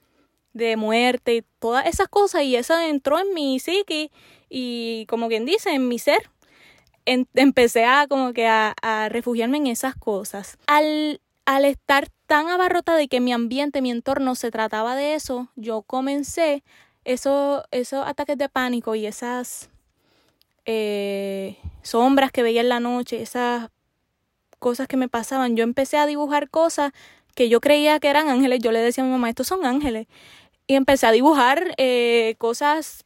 de 0.54 0.76
muerte 0.76 1.36
y 1.36 1.44
todas 1.58 1.86
esas 1.86 2.08
cosas, 2.08 2.42
y 2.44 2.56
eso 2.56 2.76
entró 2.78 3.20
en 3.20 3.34
mi 3.34 3.60
psique 3.60 4.10
y 4.48 5.04
como 5.06 5.28
quien 5.28 5.44
dice, 5.44 5.70
en 5.70 5.86
mi 5.86 5.98
ser. 5.98 6.30
empecé 7.04 7.84
a 7.84 8.06
como 8.08 8.32
que 8.32 8.46
a, 8.46 8.74
refugiarme 9.10 9.58
en 9.58 9.66
esas 9.66 9.94
cosas. 9.94 10.56
Al, 10.66 11.20
al 11.44 11.66
estar 11.66 12.08
tan 12.26 12.48
abarrotada 12.48 13.02
y 13.02 13.08
que 13.08 13.20
mi 13.20 13.34
ambiente, 13.34 13.82
mi 13.82 13.90
entorno 13.90 14.34
se 14.34 14.50
trataba 14.50 14.96
de 14.96 15.14
eso, 15.14 15.48
yo 15.56 15.82
comencé 15.82 16.64
eso, 17.04 17.64
esos 17.70 18.06
ataques 18.06 18.38
de 18.38 18.48
pánico 18.48 18.94
y 18.94 19.06
esas 19.06 19.70
eh, 20.66 21.56
sombras 21.82 22.32
que 22.32 22.42
veía 22.42 22.60
en 22.60 22.68
la 22.68 22.80
noche, 22.80 23.22
esas 23.22 23.70
cosas 24.58 24.86
que 24.86 24.96
me 24.96 25.08
pasaban. 25.08 25.56
Yo 25.56 25.64
empecé 25.64 25.96
a 25.96 26.06
dibujar 26.06 26.50
cosas 26.50 26.92
que 27.34 27.48
yo 27.48 27.60
creía 27.60 27.98
que 28.00 28.08
eran 28.08 28.28
ángeles. 28.28 28.60
Yo 28.60 28.72
le 28.72 28.80
decía 28.80 29.02
a 29.02 29.06
mi 29.06 29.12
mamá, 29.12 29.28
estos 29.28 29.46
son 29.46 29.64
ángeles. 29.64 30.06
Y 30.66 30.74
empecé 30.74 31.06
a 31.06 31.12
dibujar 31.12 31.74
eh, 31.78 32.36
cosas, 32.38 33.04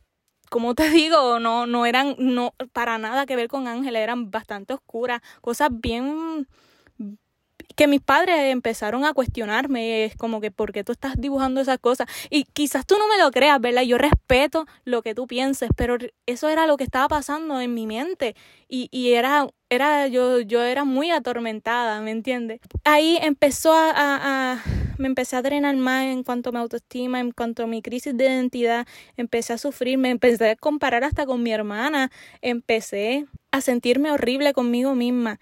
como 0.51 0.75
te 0.75 0.91
digo, 0.91 1.39
no, 1.39 1.67
no 1.67 1.87
eran 1.87 2.17
no, 2.19 2.55
para 2.73 2.99
nada 2.99 3.27
que 3.27 3.37
ver 3.37 3.49
con 3.49 3.69
ángeles, 3.69 4.03
eran 4.03 4.31
bastante 4.31 4.75
oscuras, 4.75 5.23
cosas 5.41 5.71
bien 5.73 6.47
que 7.77 7.87
mis 7.87 8.01
padres 8.01 8.53
empezaron 8.53 9.05
a 9.05 9.13
cuestionarme, 9.13 10.05
es 10.05 10.17
como 10.17 10.41
que, 10.41 10.51
¿por 10.51 10.73
qué 10.73 10.85
tú 10.85 10.93
estás 10.93 11.15
dibujando 11.17 11.61
esas 11.61 11.79
cosas? 11.79 12.07
Y 12.31 12.45
quizás 12.45 12.87
tú 12.87 12.97
no 12.99 13.09
me 13.09 13.23
lo 13.23 13.31
creas, 13.31 13.61
¿verdad? 13.61 13.83
Yo 13.83 13.99
respeto 13.99 14.67
lo 14.85 15.03
que 15.03 15.15
tú 15.15 15.27
pienses, 15.27 15.71
pero 15.77 15.97
eso 16.27 16.49
era 16.49 16.67
lo 16.67 16.77
que 16.77 16.85
estaba 16.85 17.09
pasando 17.09 17.61
en 17.61 17.75
mi 17.75 17.87
mente 17.87 18.35
y, 18.69 18.89
y 18.91 19.13
era, 19.13 19.47
era 19.71 20.07
yo, 20.07 20.41
yo 20.41 20.63
era 20.63 20.85
muy 20.85 21.11
atormentada, 21.11 22.01
¿me 22.01 22.11
entiendes? 22.11 22.61
Ahí 22.85 23.19
empezó 23.21 23.73
a, 23.75 24.63
me 24.99 25.09
empecé 25.09 25.37
a 25.37 25.43
drenar 25.43 25.77
más 25.77 26.05
en 26.05 26.23
cuanto 26.23 26.51
a 26.51 26.53
mi 26.53 26.59
autoestima, 26.59 27.21
en 27.21 27.33
cuanto 27.33 27.65
a 27.65 27.67
mi 27.67 27.83
crisis 27.83 28.17
de 28.17 28.25
identidad, 28.25 28.87
empecé 29.17 29.53
a 29.53 29.59
sufrir, 29.59 29.99
me 29.99 30.11
empecé 30.11 30.51
a 30.51 30.57
comparar 30.57 31.05
hasta 31.05 31.27
con 31.27 31.43
mi 31.43 31.53
hermana, 31.53 32.11
empecé 32.43 33.27
a 33.51 33.61
sentirme 33.61 34.11
horrible 34.11 34.53
conmigo 34.53 34.95
misma. 34.95 35.39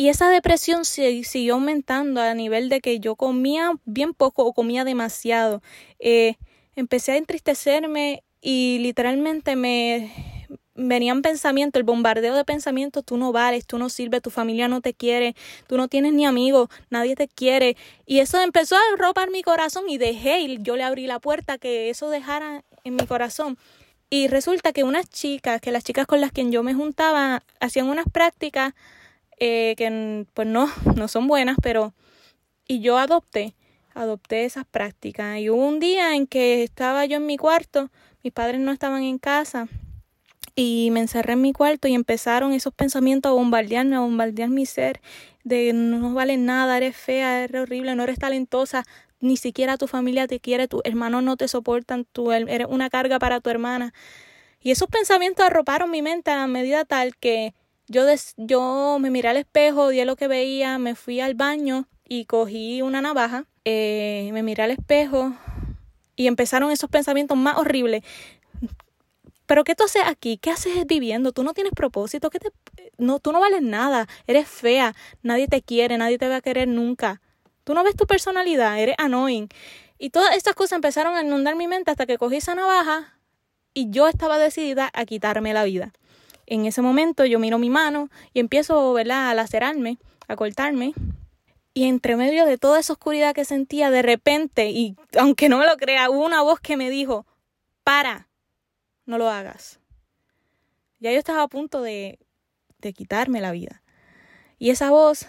Y 0.00 0.08
esa 0.08 0.30
depresión 0.30 0.86
se, 0.86 1.24
siguió 1.24 1.52
aumentando 1.52 2.22
a 2.22 2.32
nivel 2.32 2.70
de 2.70 2.80
que 2.80 3.00
yo 3.00 3.16
comía 3.16 3.72
bien 3.84 4.14
poco 4.14 4.46
o 4.46 4.54
comía 4.54 4.82
demasiado. 4.82 5.60
Eh, 5.98 6.36
empecé 6.74 7.12
a 7.12 7.16
entristecerme 7.18 8.24
y 8.40 8.78
literalmente 8.78 9.56
me 9.56 10.10
venían 10.74 11.20
pensamientos, 11.20 11.80
el 11.80 11.84
bombardeo 11.84 12.34
de 12.34 12.46
pensamientos, 12.46 13.04
tú 13.04 13.18
no 13.18 13.30
vales, 13.30 13.66
tú 13.66 13.76
no 13.76 13.90
sirves, 13.90 14.22
tu 14.22 14.30
familia 14.30 14.68
no 14.68 14.80
te 14.80 14.94
quiere, 14.94 15.36
tú 15.66 15.76
no 15.76 15.86
tienes 15.86 16.14
ni 16.14 16.24
amigos, 16.24 16.70
nadie 16.88 17.14
te 17.14 17.28
quiere. 17.28 17.76
Y 18.06 18.20
eso 18.20 18.40
empezó 18.40 18.76
a 18.76 18.96
ropar 18.96 19.30
mi 19.30 19.42
corazón 19.42 19.90
y 19.90 19.98
dejé, 19.98 20.40
y 20.40 20.62
yo 20.62 20.76
le 20.76 20.82
abrí 20.82 21.08
la 21.08 21.18
puerta 21.18 21.58
que 21.58 21.90
eso 21.90 22.08
dejara 22.08 22.64
en 22.84 22.96
mi 22.96 23.04
corazón. 23.04 23.58
Y 24.08 24.28
resulta 24.28 24.72
que 24.72 24.82
unas 24.82 25.10
chicas, 25.10 25.60
que 25.60 25.70
las 25.72 25.84
chicas 25.84 26.06
con 26.06 26.22
las 26.22 26.32
que 26.32 26.48
yo 26.50 26.62
me 26.62 26.72
juntaba, 26.72 27.42
hacían 27.60 27.90
unas 27.90 28.06
prácticas 28.10 28.72
eh, 29.40 29.74
que 29.76 30.26
pues 30.32 30.46
no, 30.46 30.70
no 30.96 31.08
son 31.08 31.26
buenas, 31.26 31.56
pero... 31.60 31.92
Y 32.68 32.80
yo 32.80 32.98
adopté, 32.98 33.56
adopté 33.94 34.44
esas 34.44 34.64
prácticas. 34.64 35.40
Y 35.40 35.50
hubo 35.50 35.66
un 35.66 35.80
día 35.80 36.14
en 36.14 36.28
que 36.28 36.62
estaba 36.62 37.04
yo 37.06 37.16
en 37.16 37.26
mi 37.26 37.36
cuarto, 37.36 37.90
mis 38.22 38.32
padres 38.32 38.60
no 38.60 38.70
estaban 38.70 39.02
en 39.02 39.18
casa, 39.18 39.66
y 40.54 40.90
me 40.92 41.00
encerré 41.00 41.32
en 41.34 41.40
mi 41.40 41.52
cuarto 41.52 41.88
y 41.88 41.94
empezaron 41.94 42.52
esos 42.52 42.74
pensamientos 42.74 43.30
a 43.30 43.32
bombardearme, 43.32 43.96
a 43.96 44.00
bombardear 44.00 44.50
mi 44.50 44.66
ser, 44.66 45.00
de 45.42 45.72
no 45.72 46.12
vales 46.12 46.38
nada, 46.38 46.76
eres 46.76 46.96
fea, 46.96 47.44
eres 47.44 47.62
horrible, 47.62 47.94
no 47.94 48.02
eres 48.02 48.18
talentosa, 48.18 48.84
ni 49.20 49.36
siquiera 49.36 49.76
tu 49.76 49.86
familia 49.86 50.26
te 50.26 50.40
quiere, 50.40 50.68
tus 50.68 50.82
hermanos 50.84 51.22
no 51.22 51.36
te 51.36 51.48
soportan, 51.48 52.04
tú 52.04 52.32
eres 52.32 52.66
una 52.68 52.90
carga 52.90 53.18
para 53.18 53.40
tu 53.40 53.50
hermana. 53.50 53.92
Y 54.60 54.70
esos 54.70 54.88
pensamientos 54.88 55.46
arroparon 55.46 55.90
mi 55.90 56.02
mente 56.02 56.30
a 56.30 56.46
medida 56.46 56.84
tal 56.84 57.16
que 57.16 57.54
yo, 57.90 58.04
yo 58.36 58.98
me 59.00 59.10
miré 59.10 59.28
al 59.28 59.36
espejo, 59.36 59.88
di 59.88 60.02
lo 60.04 60.14
que 60.14 60.28
veía, 60.28 60.78
me 60.78 60.94
fui 60.94 61.20
al 61.20 61.34
baño 61.34 61.88
y 62.08 62.24
cogí 62.24 62.82
una 62.82 63.00
navaja, 63.00 63.46
eh, 63.64 64.30
me 64.32 64.44
miré 64.44 64.62
al 64.62 64.70
espejo 64.70 65.34
y 66.14 66.28
empezaron 66.28 66.70
esos 66.70 66.88
pensamientos 66.88 67.36
más 67.36 67.56
horribles. 67.56 68.04
Pero 69.46 69.64
¿qué 69.64 69.74
tú 69.74 69.82
haces 69.82 70.02
aquí? 70.06 70.38
¿Qué 70.38 70.52
haces 70.52 70.86
viviendo? 70.86 71.32
Tú 71.32 71.42
no 71.42 71.52
tienes 71.52 71.72
propósito, 71.72 72.30
¿Qué 72.30 72.38
te... 72.38 72.52
no, 72.96 73.18
tú 73.18 73.32
no 73.32 73.40
vales 73.40 73.60
nada, 73.60 74.06
eres 74.28 74.46
fea, 74.46 74.94
nadie 75.24 75.48
te 75.48 75.60
quiere, 75.60 75.98
nadie 75.98 76.16
te 76.16 76.28
va 76.28 76.36
a 76.36 76.40
querer 76.40 76.68
nunca. 76.68 77.20
Tú 77.64 77.74
no 77.74 77.82
ves 77.82 77.96
tu 77.96 78.06
personalidad, 78.06 78.78
eres 78.78 78.94
annoying. 78.98 79.48
Y 79.98 80.10
todas 80.10 80.36
estas 80.36 80.54
cosas 80.54 80.76
empezaron 80.76 81.16
a 81.16 81.22
inundar 81.22 81.56
mi 81.56 81.66
mente 81.66 81.90
hasta 81.90 82.06
que 82.06 82.18
cogí 82.18 82.36
esa 82.36 82.54
navaja 82.54 83.18
y 83.74 83.90
yo 83.90 84.06
estaba 84.06 84.38
decidida 84.38 84.90
a 84.94 85.04
quitarme 85.06 85.52
la 85.52 85.64
vida. 85.64 85.92
En 86.50 86.66
ese 86.66 86.82
momento 86.82 87.24
yo 87.24 87.38
miro 87.38 87.58
mi 87.58 87.70
mano 87.70 88.10
y 88.34 88.40
empiezo 88.40 88.92
¿verdad? 88.92 89.30
a 89.30 89.34
lacerarme, 89.34 89.98
a 90.26 90.34
cortarme. 90.34 90.94
Y 91.72 91.84
entre 91.84 92.16
medio 92.16 92.44
de 92.44 92.58
toda 92.58 92.80
esa 92.80 92.92
oscuridad 92.92 93.36
que 93.36 93.44
sentía, 93.44 93.92
de 93.92 94.02
repente, 94.02 94.70
y 94.70 94.96
aunque 95.16 95.48
no 95.48 95.58
me 95.58 95.66
lo 95.66 95.76
crea, 95.76 96.10
hubo 96.10 96.26
una 96.26 96.42
voz 96.42 96.58
que 96.58 96.76
me 96.76 96.90
dijo, 96.90 97.24
para, 97.84 98.28
no 99.06 99.16
lo 99.16 99.30
hagas. 99.30 99.78
Ya 100.98 101.12
yo 101.12 101.18
estaba 101.18 101.44
a 101.44 101.48
punto 101.48 101.82
de, 101.82 102.18
de 102.78 102.92
quitarme 102.92 103.40
la 103.40 103.52
vida. 103.52 103.84
Y 104.58 104.70
esa 104.70 104.90
voz 104.90 105.28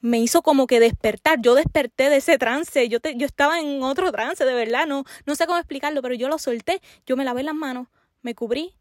me 0.00 0.20
hizo 0.20 0.40
como 0.42 0.68
que 0.68 0.78
despertar. 0.78 1.40
Yo 1.40 1.56
desperté 1.56 2.10
de 2.10 2.18
ese 2.18 2.38
trance. 2.38 2.88
Yo, 2.88 3.00
yo 3.16 3.26
estaba 3.26 3.58
en 3.58 3.82
otro 3.82 4.12
trance, 4.12 4.44
de 4.44 4.54
verdad. 4.54 4.86
No, 4.86 5.02
no 5.26 5.34
sé 5.34 5.46
cómo 5.46 5.58
explicarlo, 5.58 6.00
pero 6.00 6.14
yo 6.14 6.28
lo 6.28 6.38
solté. 6.38 6.80
Yo 7.06 7.16
me 7.16 7.24
lavé 7.24 7.42
las 7.42 7.56
manos, 7.56 7.88
me 8.22 8.36
cubrí 8.36 8.76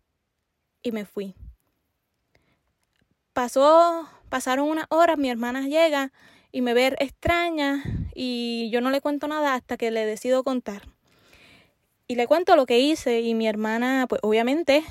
y 0.84 0.92
me 0.92 1.06
fui. 1.06 1.34
Pasó, 3.40 4.06
pasaron 4.28 4.68
unas 4.68 4.86
horas, 4.90 5.18
mi 5.18 5.30
hermana 5.30 5.66
llega 5.66 6.12
y 6.52 6.60
me 6.60 6.74
ve 6.74 6.94
extraña 7.00 7.82
y 8.14 8.70
yo 8.70 8.82
no 8.82 8.92
le 8.92 9.00
cuento 9.00 9.30
nada 9.30 9.54
hasta 9.54 9.78
que 9.78 9.92
le 9.92 10.06
decido 10.06 10.44
contar. 10.44 10.90
Y 12.06 12.16
le 12.16 12.28
cuento 12.28 12.58
lo 12.58 12.66
que 12.66 12.80
hice 12.80 13.22
y 13.22 13.36
mi 13.36 13.48
hermana, 13.48 14.08
pues 14.10 14.20
obviamente, 14.24 14.84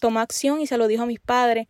tomó 0.00 0.20
acción 0.20 0.62
y 0.62 0.66
se 0.66 0.78
lo 0.78 0.88
dijo 0.88 1.02
a 1.02 1.06
mis 1.06 1.20
padres. 1.20 1.66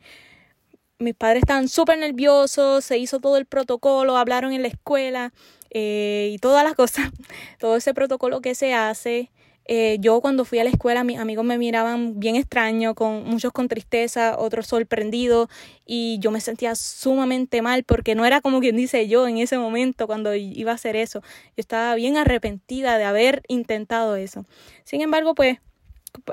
Mis 1.00 1.16
padres 1.16 1.42
estaban 1.42 1.66
súper 1.66 1.98
nerviosos, 1.98 2.84
se 2.84 2.96
hizo 2.96 3.18
todo 3.18 3.36
el 3.36 3.46
protocolo, 3.46 4.16
hablaron 4.16 4.52
en 4.52 4.62
la 4.62 4.68
escuela 4.68 5.32
eh, 5.70 6.30
y 6.32 6.38
todas 6.38 6.62
las 6.62 6.74
cosas, 6.76 7.10
todo 7.58 7.74
ese 7.74 7.92
protocolo 7.92 8.40
que 8.40 8.54
se 8.54 8.72
hace. 8.72 9.32
Eh, 9.66 9.96
yo 10.00 10.20
cuando 10.20 10.44
fui 10.44 10.58
a 10.58 10.64
la 10.64 10.68
escuela 10.68 11.04
mis 11.04 11.18
amigos 11.18 11.44
me 11.44 11.56
miraban 11.56 12.20
bien 12.20 12.36
extraño, 12.36 12.94
con 12.94 13.24
muchos 13.24 13.50
con 13.52 13.68
tristeza, 13.68 14.36
otros 14.38 14.66
sorprendidos 14.66 15.48
y 15.86 16.18
yo 16.18 16.30
me 16.30 16.40
sentía 16.40 16.74
sumamente 16.74 17.62
mal 17.62 17.82
porque 17.82 18.14
no 18.14 18.26
era 18.26 18.42
como 18.42 18.60
quien 18.60 18.76
dice 18.76 19.08
yo 19.08 19.26
en 19.26 19.38
ese 19.38 19.56
momento 19.56 20.06
cuando 20.06 20.34
iba 20.34 20.72
a 20.72 20.74
hacer 20.74 20.96
eso. 20.96 21.20
Yo 21.20 21.60
estaba 21.60 21.94
bien 21.94 22.16
arrepentida 22.18 22.98
de 22.98 23.04
haber 23.04 23.42
intentado 23.48 24.16
eso. 24.16 24.44
Sin 24.84 25.00
embargo, 25.00 25.34
pues 25.34 25.58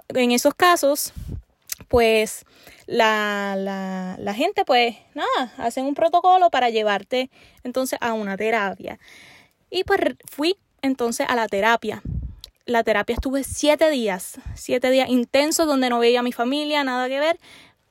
en 0.10 0.32
esos 0.32 0.54
casos, 0.54 1.14
pues 1.88 2.46
la, 2.86 3.56
la, 3.58 4.18
la 4.20 4.34
gente 4.34 4.66
pues 4.66 4.96
nada, 5.16 5.54
hacen 5.58 5.86
un 5.86 5.96
protocolo 5.96 6.50
para 6.50 6.70
llevarte 6.70 7.30
entonces 7.64 7.98
a 8.02 8.14
una 8.14 8.36
terapia. 8.36 9.00
Y 9.70 9.86
pues 9.86 10.02
fui 10.30 10.58
entonces 10.82 11.28
a 11.30 11.36
la 11.36 11.48
terapia 11.48 12.02
la 12.66 12.84
terapia 12.84 13.16
estuve 13.16 13.44
siete 13.44 13.90
días, 13.90 14.40
siete 14.56 14.92
días 14.92 15.10
intensos 15.10 15.68
donde 15.68 15.90
no 15.90 16.00
veía 16.00 16.20
a 16.20 16.24
mi 16.24 16.32
familia, 16.32 16.84
nada 16.84 17.08
que 17.08 17.20
ver. 17.20 17.40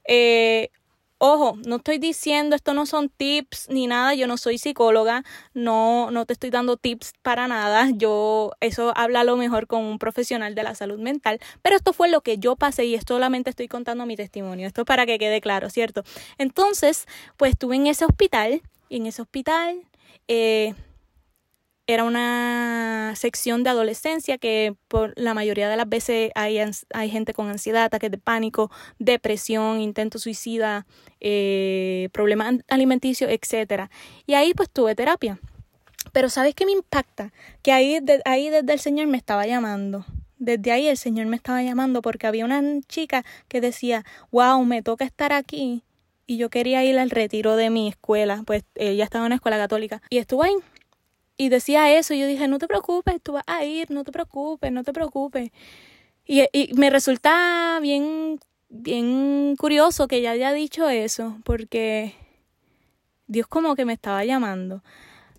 Eh, 0.04 0.70
ojo, 1.18 1.58
no 1.66 1.76
estoy 1.76 1.98
diciendo, 1.98 2.56
esto 2.56 2.72
no 2.72 2.86
son 2.86 3.10
tips 3.10 3.68
ni 3.68 3.86
nada, 3.86 4.14
yo 4.14 4.26
no 4.26 4.38
soy 4.38 4.56
psicóloga, 4.56 5.22
no, 5.52 6.10
no 6.10 6.24
te 6.24 6.32
estoy 6.32 6.48
dando 6.48 6.78
tips 6.78 7.12
para 7.20 7.46
nada, 7.46 7.90
yo, 7.92 8.52
eso 8.60 8.92
habla 8.96 9.20
a 9.20 9.24
lo 9.24 9.36
mejor 9.36 9.66
con 9.66 9.84
un 9.84 9.98
profesional 9.98 10.54
de 10.54 10.62
la 10.62 10.74
salud 10.74 10.98
mental, 10.98 11.38
pero 11.60 11.76
esto 11.76 11.92
fue 11.92 12.08
lo 12.08 12.22
que 12.22 12.38
yo 12.38 12.56
pasé 12.56 12.86
y 12.86 12.98
solamente 13.06 13.50
estoy 13.50 13.68
contando 13.68 14.06
mi 14.06 14.16
testimonio, 14.16 14.66
esto 14.66 14.80
es 14.80 14.86
para 14.86 15.04
que 15.04 15.18
quede 15.18 15.42
claro, 15.42 15.68
¿cierto? 15.68 16.04
Entonces, 16.38 17.06
pues 17.36 17.52
estuve 17.52 17.76
en 17.76 17.86
ese 17.86 18.06
hospital 18.06 18.62
y 18.88 18.96
en 18.96 19.06
ese 19.06 19.22
hospital... 19.22 19.82
Eh, 20.26 20.74
era 21.94 22.04
una 22.04 23.14
sección 23.16 23.62
de 23.62 23.70
adolescencia 23.70 24.38
que 24.38 24.74
por 24.88 25.12
la 25.16 25.34
mayoría 25.34 25.68
de 25.68 25.76
las 25.76 25.88
veces 25.88 26.30
hay, 26.34 26.58
hay 26.92 27.10
gente 27.10 27.32
con 27.32 27.48
ansiedad, 27.48 27.84
ataques 27.84 28.10
de 28.10 28.18
pánico, 28.18 28.70
depresión, 28.98 29.80
intento 29.80 30.18
suicida, 30.18 30.86
eh, 31.20 32.08
problemas 32.12 32.56
alimenticios, 32.68 33.30
etc. 33.30 33.90
Y 34.26 34.34
ahí 34.34 34.54
pues 34.54 34.70
tuve 34.70 34.94
terapia. 34.94 35.38
Pero 36.12 36.28
¿sabes 36.28 36.54
qué 36.54 36.66
me 36.66 36.72
impacta? 36.72 37.32
Que 37.62 37.72
ahí, 37.72 37.98
ahí 38.24 38.50
desde 38.50 38.72
el 38.72 38.80
Señor 38.80 39.06
me 39.06 39.16
estaba 39.16 39.46
llamando. 39.46 40.04
Desde 40.38 40.72
ahí 40.72 40.86
el 40.88 40.96
Señor 40.96 41.26
me 41.26 41.36
estaba 41.36 41.62
llamando 41.62 42.02
porque 42.02 42.26
había 42.26 42.44
una 42.44 42.62
chica 42.88 43.24
que 43.48 43.60
decía, 43.60 44.04
wow, 44.30 44.64
me 44.64 44.82
toca 44.82 45.04
estar 45.04 45.32
aquí. 45.32 45.82
Y 46.26 46.36
yo 46.36 46.48
quería 46.48 46.84
ir 46.84 46.98
al 46.98 47.10
retiro 47.10 47.56
de 47.56 47.70
mi 47.70 47.88
escuela, 47.88 48.42
pues 48.46 48.64
ella 48.76 49.04
estaba 49.04 49.24
en 49.24 49.26
una 49.26 49.34
escuela 49.34 49.58
católica. 49.58 50.00
Y 50.10 50.18
estuve 50.18 50.46
ahí 50.46 50.54
y 51.40 51.48
decía 51.48 51.90
eso, 51.90 52.12
y 52.12 52.20
yo 52.20 52.26
dije, 52.26 52.48
no 52.48 52.58
te 52.58 52.68
preocupes, 52.68 53.18
tú 53.22 53.32
vas 53.32 53.44
a 53.46 53.64
ir, 53.64 53.90
no 53.90 54.04
te 54.04 54.12
preocupes, 54.12 54.70
no 54.70 54.84
te 54.84 54.92
preocupes. 54.92 55.50
Y, 56.26 56.44
y 56.52 56.74
me 56.74 56.90
resulta 56.90 57.78
bien, 57.80 58.38
bien 58.68 59.56
curioso 59.56 60.06
que 60.06 60.16
ella 60.16 60.32
haya 60.32 60.52
dicho 60.52 60.90
eso, 60.90 61.38
porque 61.44 62.14
Dios 63.26 63.46
como 63.46 63.74
que 63.74 63.86
me 63.86 63.94
estaba 63.94 64.22
llamando. 64.26 64.82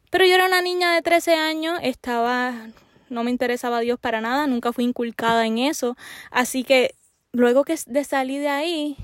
Pero 0.10 0.25
yo 0.25 0.34
era 0.34 0.48
una 0.48 0.63
niña 0.63 0.96
de 0.96 1.03
13 1.03 1.36
años, 1.36 1.77
estaba, 1.84 2.70
no 3.12 3.24
me 3.24 3.29
interesaba 3.29 3.79
Dios 3.81 4.00
para 4.00 4.22
nada, 4.22 4.48
nunca 4.48 4.74
fui 4.74 4.86
inculcada 4.86 5.46
en 5.46 5.60
eso. 5.60 5.96
Así 6.31 6.63
que 6.63 6.96
luego 7.31 7.63
que 7.63 7.75
de 7.86 8.03
salir 8.05 8.41
de 8.41 8.50
ahí, 8.50 8.98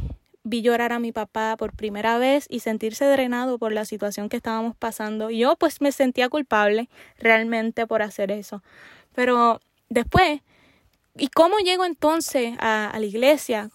vi 0.47 0.61
llorar 0.61 0.93
a 0.93 0.99
mi 0.99 1.11
papá 1.11 1.55
por 1.57 1.75
primera 1.75 2.17
vez 2.17 2.45
y 2.49 2.61
sentirse 2.61 3.05
drenado 3.05 3.59
por 3.59 3.73
la 3.73 3.85
situación 3.85 4.29
que 4.29 4.37
estábamos 4.37 4.75
pasando. 4.75 5.29
Yo 5.29 5.55
pues 5.57 5.81
me 5.81 5.91
sentía 5.91 6.29
culpable 6.29 6.89
realmente 7.17 7.85
por 7.85 8.01
hacer 8.01 8.31
eso. 8.31 8.63
Pero 9.13 9.59
después, 9.89 10.41
¿y 11.17 11.27
cómo 11.27 11.57
llego 11.59 11.85
entonces 11.85 12.55
a, 12.59 12.93
la 12.97 13.05
iglesia? 13.05 13.69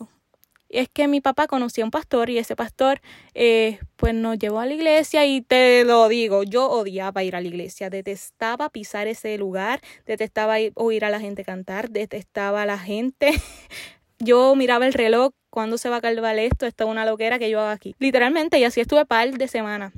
es 0.69 0.89
que 0.89 1.07
mi 1.07 1.21
papá 1.21 1.47
conocía 1.49 1.85
a 1.85 1.87
un 1.87 1.91
pastor 1.91 2.31
y 2.31 2.39
ese 2.39 2.57
pastor 2.57 3.03
eh, 3.35 3.79
pues 3.97 4.15
nos 4.15 4.39
llevó 4.39 4.59
a 4.59 4.65
la 4.65 4.73
iglesia 4.73 5.27
y 5.27 5.43
te 5.43 5.85
lo 5.85 6.09
digo, 6.09 6.45
yo 6.45 6.71
odiaba 6.71 7.23
ir 7.23 7.37
a 7.37 7.43
la 7.43 7.49
iglesia, 7.49 7.91
detestaba 7.91 8.71
pisar 8.71 9.07
ese 9.07 9.37
lugar, 9.37 9.83
detestaba 10.07 10.57
oír 10.75 11.05
a 11.05 11.11
la 11.11 11.21
gente 11.21 11.45
cantar, 11.45 11.91
detestaba 11.91 12.63
a 12.63 12.67
la 12.67 12.79
gente. 12.79 13.33
yo 14.23 14.55
miraba 14.55 14.87
el 14.87 14.93
reloj 14.93 15.33
¿cuándo 15.53 15.77
se 15.77 15.91
va 15.91 15.97
a 15.97 15.99
acabar 15.99 16.39
esto? 16.39 16.65
Esto 16.65 16.85
es 16.85 16.91
una 16.91 17.05
loquera 17.05 17.39
que 17.39 17.51
yo 17.51 17.61
hago 17.61 17.69
aquí. 17.69 17.95
Literalmente, 17.99 18.59
y 18.59 18.65
así 18.65 18.81
estuve 18.81 19.05
par 19.05 19.31
de 19.31 19.49
semanas. 19.49 19.93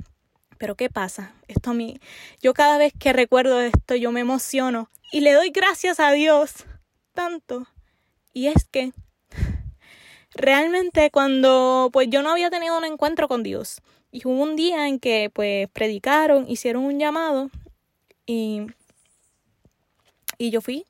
Pero 0.57 0.75
¿qué 0.75 0.89
pasa? 0.89 1.33
Esto 1.47 1.71
a 1.71 1.73
mí, 1.73 1.99
yo 2.41 2.53
cada 2.53 2.77
vez 2.77 2.93
que 2.97 3.13
recuerdo 3.13 3.61
esto, 3.61 3.95
yo 3.95 4.11
me 4.11 4.19
emociono 4.19 4.89
y 5.11 5.21
le 5.21 5.31
doy 5.31 5.49
gracias 5.49 5.99
a 5.99 6.11
Dios 6.11 6.65
tanto. 7.13 7.67
Y 8.33 8.47
es 8.47 8.65
que 8.65 8.91
realmente 10.35 11.09
cuando 11.09 11.89
pues 11.93 12.09
yo 12.09 12.21
no 12.21 12.31
había 12.31 12.49
tenido 12.49 12.77
un 12.77 12.83
encuentro 12.83 13.29
con 13.29 13.41
Dios 13.41 13.81
y 14.11 14.21
hubo 14.27 14.43
un 14.43 14.57
día 14.57 14.89
en 14.89 14.99
que 14.99 15.31
pues 15.33 15.69
predicaron, 15.69 16.49
hicieron 16.49 16.83
un 16.83 16.99
llamado 16.99 17.49
y 18.25 18.67
y 20.37 20.49
yo 20.49 20.59
fui 20.59 20.85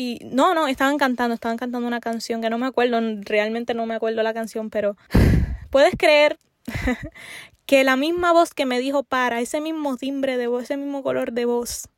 y 0.00 0.20
no, 0.22 0.54
no, 0.54 0.68
estaban 0.68 0.96
cantando, 0.96 1.34
estaban 1.34 1.56
cantando 1.56 1.84
una 1.84 1.98
canción 1.98 2.40
que 2.40 2.50
no 2.50 2.56
me 2.56 2.66
acuerdo, 2.66 3.00
realmente 3.22 3.74
no 3.74 3.84
me 3.84 3.96
acuerdo 3.96 4.22
la 4.22 4.32
canción, 4.32 4.70
pero 4.70 4.96
puedes 5.70 5.96
creer 5.98 6.38
que 7.66 7.82
la 7.82 7.96
misma 7.96 8.32
voz 8.32 8.54
que 8.54 8.64
me 8.64 8.78
dijo 8.78 9.02
para, 9.02 9.40
ese 9.40 9.60
mismo 9.60 9.96
timbre 9.96 10.36
de 10.36 10.46
voz, 10.46 10.62
ese 10.62 10.76
mismo 10.76 11.02
color 11.02 11.32
de 11.32 11.46
voz 11.46 11.88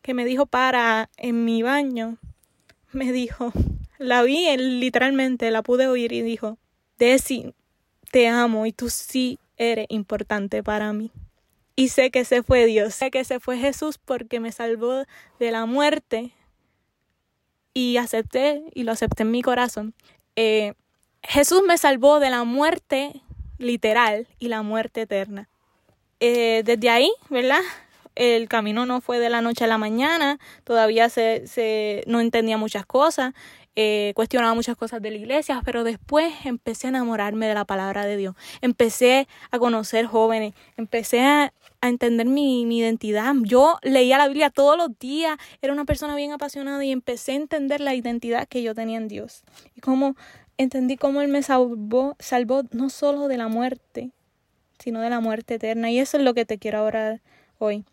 que 0.00 0.14
me 0.14 0.24
dijo 0.24 0.46
para 0.46 1.10
en 1.18 1.44
mi 1.44 1.62
baño, 1.62 2.16
me 2.90 3.12
dijo, 3.12 3.52
la 3.98 4.22
vi 4.22 4.56
literalmente, 4.56 5.50
la 5.50 5.60
pude 5.60 5.88
oír 5.88 6.14
y 6.14 6.22
dijo, 6.22 6.56
Desi, 6.96 7.52
te 8.10 8.28
amo 8.28 8.64
y 8.64 8.72
tú 8.72 8.88
sí 8.88 9.38
eres 9.58 9.84
importante 9.90 10.62
para 10.62 10.94
mí. 10.94 11.12
Y 11.76 11.88
sé 11.88 12.10
que 12.10 12.24
se 12.24 12.42
fue 12.42 12.64
Dios, 12.64 12.94
sé 12.94 13.10
que 13.10 13.24
se 13.24 13.40
fue 13.40 13.58
Jesús 13.58 13.98
porque 13.98 14.40
me 14.40 14.52
salvó 14.52 15.04
de 15.38 15.50
la 15.50 15.66
muerte 15.66 16.32
y 17.74 17.96
acepté 17.96 18.64
y 18.74 18.82
lo 18.82 18.92
acepté 18.92 19.22
en 19.22 19.30
mi 19.30 19.42
corazón. 19.42 19.94
Eh, 20.36 20.74
Jesús 21.22 21.62
me 21.66 21.78
salvó 21.78 22.20
de 22.20 22.30
la 22.30 22.44
muerte 22.44 23.22
literal 23.58 24.26
y 24.38 24.48
la 24.48 24.62
muerte 24.62 25.02
eterna. 25.02 25.48
Eh, 26.20 26.62
desde 26.64 26.90
ahí, 26.90 27.12
¿verdad? 27.30 27.60
El 28.14 28.48
camino 28.48 28.84
no 28.86 29.00
fue 29.00 29.18
de 29.18 29.30
la 29.30 29.40
noche 29.40 29.64
a 29.64 29.68
la 29.68 29.78
mañana, 29.78 30.38
todavía 30.64 31.08
se, 31.08 31.46
se 31.46 32.04
no 32.06 32.20
entendía 32.20 32.58
muchas 32.58 32.84
cosas, 32.84 33.32
eh, 33.74 34.12
cuestionaba 34.14 34.52
muchas 34.52 34.76
cosas 34.76 35.00
de 35.00 35.10
la 35.10 35.16
iglesia, 35.16 35.62
pero 35.64 35.82
después 35.82 36.30
empecé 36.44 36.88
a 36.88 36.90
enamorarme 36.90 37.46
de 37.46 37.54
la 37.54 37.64
palabra 37.64 38.04
de 38.04 38.18
Dios, 38.18 38.34
empecé 38.60 39.26
a 39.50 39.58
conocer 39.58 40.04
jóvenes, 40.04 40.52
empecé 40.76 41.24
a, 41.24 41.54
a 41.82 41.88
entender 41.88 42.26
mi, 42.26 42.64
mi, 42.64 42.78
identidad. 42.78 43.34
Yo 43.42 43.78
leía 43.82 44.16
la 44.16 44.28
Biblia 44.28 44.50
todos 44.50 44.78
los 44.78 44.98
días, 44.98 45.36
era 45.60 45.72
una 45.72 45.84
persona 45.84 46.14
bien 46.14 46.32
apasionada 46.32 46.82
y 46.84 46.92
empecé 46.92 47.32
a 47.32 47.36
entender 47.36 47.80
la 47.80 47.94
identidad 47.94 48.48
que 48.48 48.62
yo 48.62 48.74
tenía 48.74 48.96
en 48.96 49.08
Dios. 49.08 49.42
Y 49.74 49.80
cómo 49.80 50.14
entendí 50.56 50.96
cómo 50.96 51.20
Él 51.20 51.28
me 51.28 51.42
salvó, 51.42 52.16
salvó 52.20 52.62
no 52.70 52.88
solo 52.88 53.26
de 53.26 53.36
la 53.36 53.48
muerte, 53.48 54.12
sino 54.78 55.00
de 55.00 55.10
la 55.10 55.18
muerte 55.20 55.54
eterna. 55.54 55.90
Y 55.90 55.98
eso 55.98 56.16
es 56.16 56.22
lo 56.22 56.34
que 56.34 56.46
te 56.46 56.58
quiero 56.58 56.86
hablar 56.86 57.20
hoy. 57.58 57.84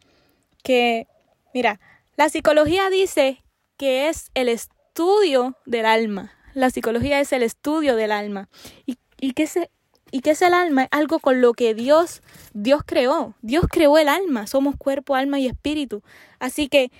Que, 0.63 1.07
mira, 1.53 1.79
la 2.15 2.29
psicología 2.29 2.91
dice 2.91 3.43
que 3.75 4.07
es 4.09 4.29
el 4.35 4.49
estudio 4.49 5.57
del 5.65 5.87
alma. 5.87 6.31
La 6.53 6.69
psicología 6.69 7.19
es 7.19 7.33
el 7.33 7.41
estudio 7.41 7.95
del 7.95 8.11
alma. 8.11 8.49
¿Y, 8.85 8.99
y 9.19 9.33
qué 9.33 9.47
se 9.47 9.71
¿Y 10.11 10.21
qué 10.21 10.31
es 10.31 10.41
el 10.41 10.53
alma? 10.53 10.83
Es 10.83 10.89
algo 10.91 11.19
con 11.19 11.41
lo 11.41 11.53
que 11.53 11.73
Dios, 11.73 12.21
Dios 12.53 12.81
creó. 12.85 13.35
Dios 13.41 13.65
creó 13.69 13.97
el 13.97 14.09
alma. 14.09 14.47
Somos 14.47 14.75
cuerpo, 14.75 15.15
alma 15.15 15.39
y 15.39 15.47
espíritu. 15.47 16.01
Así 16.39 16.67
que 16.67 16.91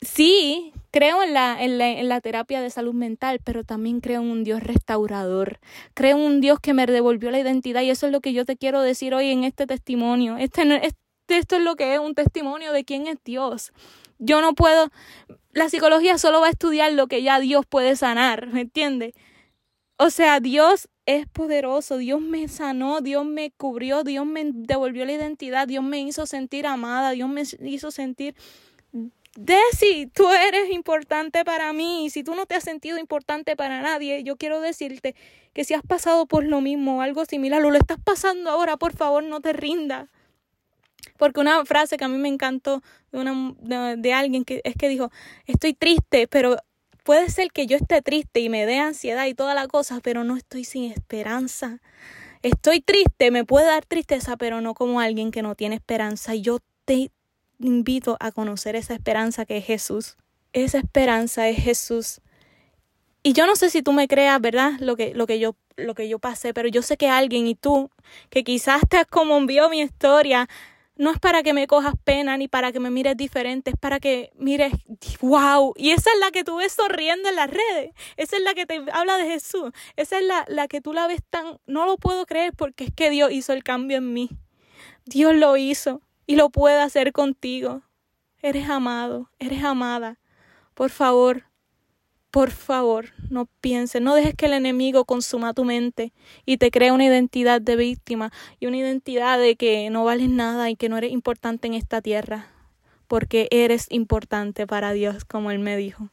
sí, 0.00 0.72
creo 0.90 1.22
en 1.22 1.34
la, 1.34 1.62
en 1.62 1.78
la, 1.78 1.88
en 1.88 2.08
la 2.08 2.20
terapia 2.20 2.60
de 2.60 2.70
salud 2.70 2.94
mental, 2.94 3.40
pero 3.44 3.64
también 3.64 4.00
creo 4.00 4.22
en 4.22 4.30
un 4.30 4.44
Dios 4.44 4.62
restaurador. 4.62 5.58
Creo 5.94 6.16
en 6.16 6.22
un 6.22 6.40
Dios 6.40 6.60
que 6.60 6.74
me 6.74 6.86
devolvió 6.86 7.30
la 7.30 7.38
identidad 7.38 7.82
y 7.82 7.90
eso 7.90 8.06
es 8.06 8.12
lo 8.12 8.20
que 8.20 8.32
yo 8.32 8.44
te 8.44 8.56
quiero 8.56 8.82
decir 8.82 9.14
hoy 9.14 9.30
en 9.30 9.44
este 9.44 9.66
testimonio. 9.66 10.36
Este, 10.36 10.62
este, 10.84 10.98
esto 11.28 11.56
es 11.56 11.62
lo 11.62 11.76
que 11.76 11.94
es 11.94 12.00
un 12.00 12.14
testimonio 12.14 12.72
de 12.72 12.84
quién 12.84 13.06
es 13.06 13.18
Dios. 13.24 13.72
Yo 14.18 14.40
no 14.40 14.54
puedo, 14.54 14.90
la 15.52 15.68
psicología 15.68 16.18
solo 16.18 16.40
va 16.40 16.48
a 16.48 16.50
estudiar 16.50 16.92
lo 16.92 17.06
que 17.06 17.22
ya 17.22 17.38
Dios 17.38 17.64
puede 17.66 17.94
sanar, 17.94 18.48
¿me 18.48 18.62
entiendes? 18.62 19.14
O 19.96 20.10
sea, 20.10 20.40
Dios 20.40 20.88
es 21.08 21.26
poderoso, 21.26 21.96
Dios 21.96 22.20
me 22.20 22.48
sanó, 22.48 23.00
Dios 23.00 23.24
me 23.24 23.50
cubrió, 23.50 24.04
Dios 24.04 24.26
me 24.26 24.50
devolvió 24.52 25.06
la 25.06 25.14
identidad, 25.14 25.66
Dios 25.66 25.82
me 25.82 26.00
hizo 26.00 26.26
sentir 26.26 26.66
amada, 26.66 27.12
Dios 27.12 27.30
me 27.30 27.44
hizo 27.66 27.90
sentir... 27.90 28.34
Desi, 29.34 30.10
tú 30.12 30.28
eres 30.28 30.70
importante 30.70 31.44
para 31.46 31.72
mí. 31.72 32.10
Si 32.10 32.24
tú 32.24 32.34
no 32.34 32.44
te 32.44 32.56
has 32.56 32.64
sentido 32.64 32.98
importante 32.98 33.56
para 33.56 33.80
nadie, 33.80 34.22
yo 34.22 34.36
quiero 34.36 34.60
decirte 34.60 35.14
que 35.54 35.64
si 35.64 35.72
has 35.72 35.82
pasado 35.82 36.26
por 36.26 36.44
lo 36.44 36.60
mismo, 36.60 37.00
algo 37.00 37.24
similar, 37.24 37.64
o 37.64 37.70
lo 37.70 37.78
estás 37.78 37.98
pasando 38.04 38.50
ahora, 38.50 38.76
por 38.76 38.94
favor, 38.94 39.22
no 39.22 39.40
te 39.40 39.54
rindas. 39.54 40.10
Porque 41.16 41.40
una 41.40 41.64
frase 41.64 41.96
que 41.96 42.04
a 42.04 42.08
mí 42.08 42.18
me 42.18 42.28
encantó 42.28 42.82
de, 43.12 43.94
de 43.96 44.12
alguien 44.12 44.44
que 44.44 44.60
es 44.62 44.74
que 44.74 44.88
dijo, 44.90 45.10
estoy 45.46 45.72
triste, 45.72 46.28
pero 46.28 46.58
puede 47.08 47.30
ser 47.30 47.52
que 47.52 47.66
yo 47.66 47.78
esté 47.78 48.02
triste 48.02 48.40
y 48.40 48.50
me 48.50 48.66
dé 48.66 48.80
ansiedad 48.80 49.24
y 49.24 49.32
toda 49.32 49.54
la 49.54 49.66
cosa, 49.66 49.98
pero 50.02 50.24
no 50.24 50.36
estoy 50.36 50.64
sin 50.64 50.92
esperanza. 50.92 51.80
Estoy 52.42 52.82
triste, 52.82 53.30
me 53.30 53.46
puede 53.46 53.64
dar 53.64 53.86
tristeza, 53.86 54.36
pero 54.36 54.60
no 54.60 54.74
como 54.74 55.00
alguien 55.00 55.30
que 55.30 55.40
no 55.40 55.54
tiene 55.54 55.76
esperanza. 55.76 56.34
Yo 56.34 56.58
te 56.84 57.10
invito 57.60 58.18
a 58.20 58.30
conocer 58.30 58.76
esa 58.76 58.92
esperanza 58.92 59.46
que 59.46 59.56
es 59.56 59.64
Jesús. 59.64 60.18
Esa 60.52 60.76
esperanza 60.76 61.48
es 61.48 61.56
Jesús. 61.56 62.20
Y 63.22 63.32
yo 63.32 63.46
no 63.46 63.56
sé 63.56 63.70
si 63.70 63.80
tú 63.80 63.94
me 63.94 64.06
creas, 64.06 64.38
¿verdad? 64.42 64.72
Lo 64.78 64.94
que, 64.94 65.14
lo 65.14 65.26
que 65.26 65.38
yo 65.38 65.56
lo 65.78 65.94
que 65.94 66.10
yo 66.10 66.18
pasé, 66.18 66.52
pero 66.52 66.68
yo 66.68 66.82
sé 66.82 66.98
que 66.98 67.08
alguien 67.08 67.46
y 67.46 67.54
tú, 67.54 67.88
que 68.28 68.44
quizás 68.44 68.82
te 68.86 69.02
como 69.06 69.40
vio 69.46 69.70
mi 69.70 69.80
historia, 69.80 70.46
no 70.98 71.12
es 71.12 71.20
para 71.20 71.42
que 71.44 71.54
me 71.54 71.66
cojas 71.66 71.94
pena 72.04 72.36
ni 72.36 72.48
para 72.48 72.72
que 72.72 72.80
me 72.80 72.90
mires 72.90 73.16
diferente, 73.16 73.70
es 73.70 73.76
para 73.76 74.00
que 74.00 74.30
mires, 74.34 74.72
wow, 75.20 75.72
y 75.76 75.92
esa 75.92 76.10
es 76.12 76.18
la 76.20 76.32
que 76.32 76.44
tú 76.44 76.56
ves 76.56 76.72
sonriendo 76.72 77.28
en 77.28 77.36
las 77.36 77.48
redes, 77.48 77.92
esa 78.16 78.36
es 78.36 78.42
la 78.42 78.52
que 78.52 78.66
te 78.66 78.84
habla 78.92 79.16
de 79.16 79.26
Jesús, 79.26 79.70
esa 79.96 80.18
es 80.18 80.24
la, 80.24 80.44
la 80.48 80.66
que 80.66 80.80
tú 80.80 80.92
la 80.92 81.06
ves 81.06 81.22
tan, 81.30 81.58
no 81.66 81.86
lo 81.86 81.96
puedo 81.96 82.26
creer 82.26 82.52
porque 82.52 82.84
es 82.84 82.94
que 82.94 83.10
Dios 83.10 83.30
hizo 83.30 83.52
el 83.52 83.62
cambio 83.62 83.98
en 83.98 84.12
mí, 84.12 84.30
Dios 85.06 85.34
lo 85.34 85.56
hizo 85.56 86.02
y 86.26 86.34
lo 86.34 86.50
puede 86.50 86.80
hacer 86.80 87.12
contigo, 87.12 87.82
eres 88.42 88.68
amado, 88.68 89.30
eres 89.38 89.62
amada, 89.62 90.18
por 90.74 90.90
favor, 90.90 91.47
por 92.30 92.50
favor, 92.50 93.06
no 93.30 93.46
pienses, 93.60 94.02
no 94.02 94.14
dejes 94.14 94.34
que 94.34 94.46
el 94.46 94.52
enemigo 94.52 95.04
consuma 95.04 95.54
tu 95.54 95.64
mente 95.64 96.12
y 96.44 96.58
te 96.58 96.70
crea 96.70 96.92
una 96.92 97.06
identidad 97.06 97.60
de 97.60 97.76
víctima 97.76 98.32
y 98.60 98.66
una 98.66 98.76
identidad 98.76 99.38
de 99.38 99.56
que 99.56 99.88
no 99.90 100.04
vales 100.04 100.28
nada 100.28 100.68
y 100.68 100.76
que 100.76 100.88
no 100.88 100.98
eres 100.98 101.12
importante 101.12 101.66
en 101.66 101.74
esta 101.74 102.02
tierra, 102.02 102.48
porque 103.06 103.48
eres 103.50 103.86
importante 103.90 104.66
para 104.66 104.92
Dios, 104.92 105.24
como 105.24 105.50
Él 105.50 105.58
me 105.58 105.76
dijo. 105.76 106.10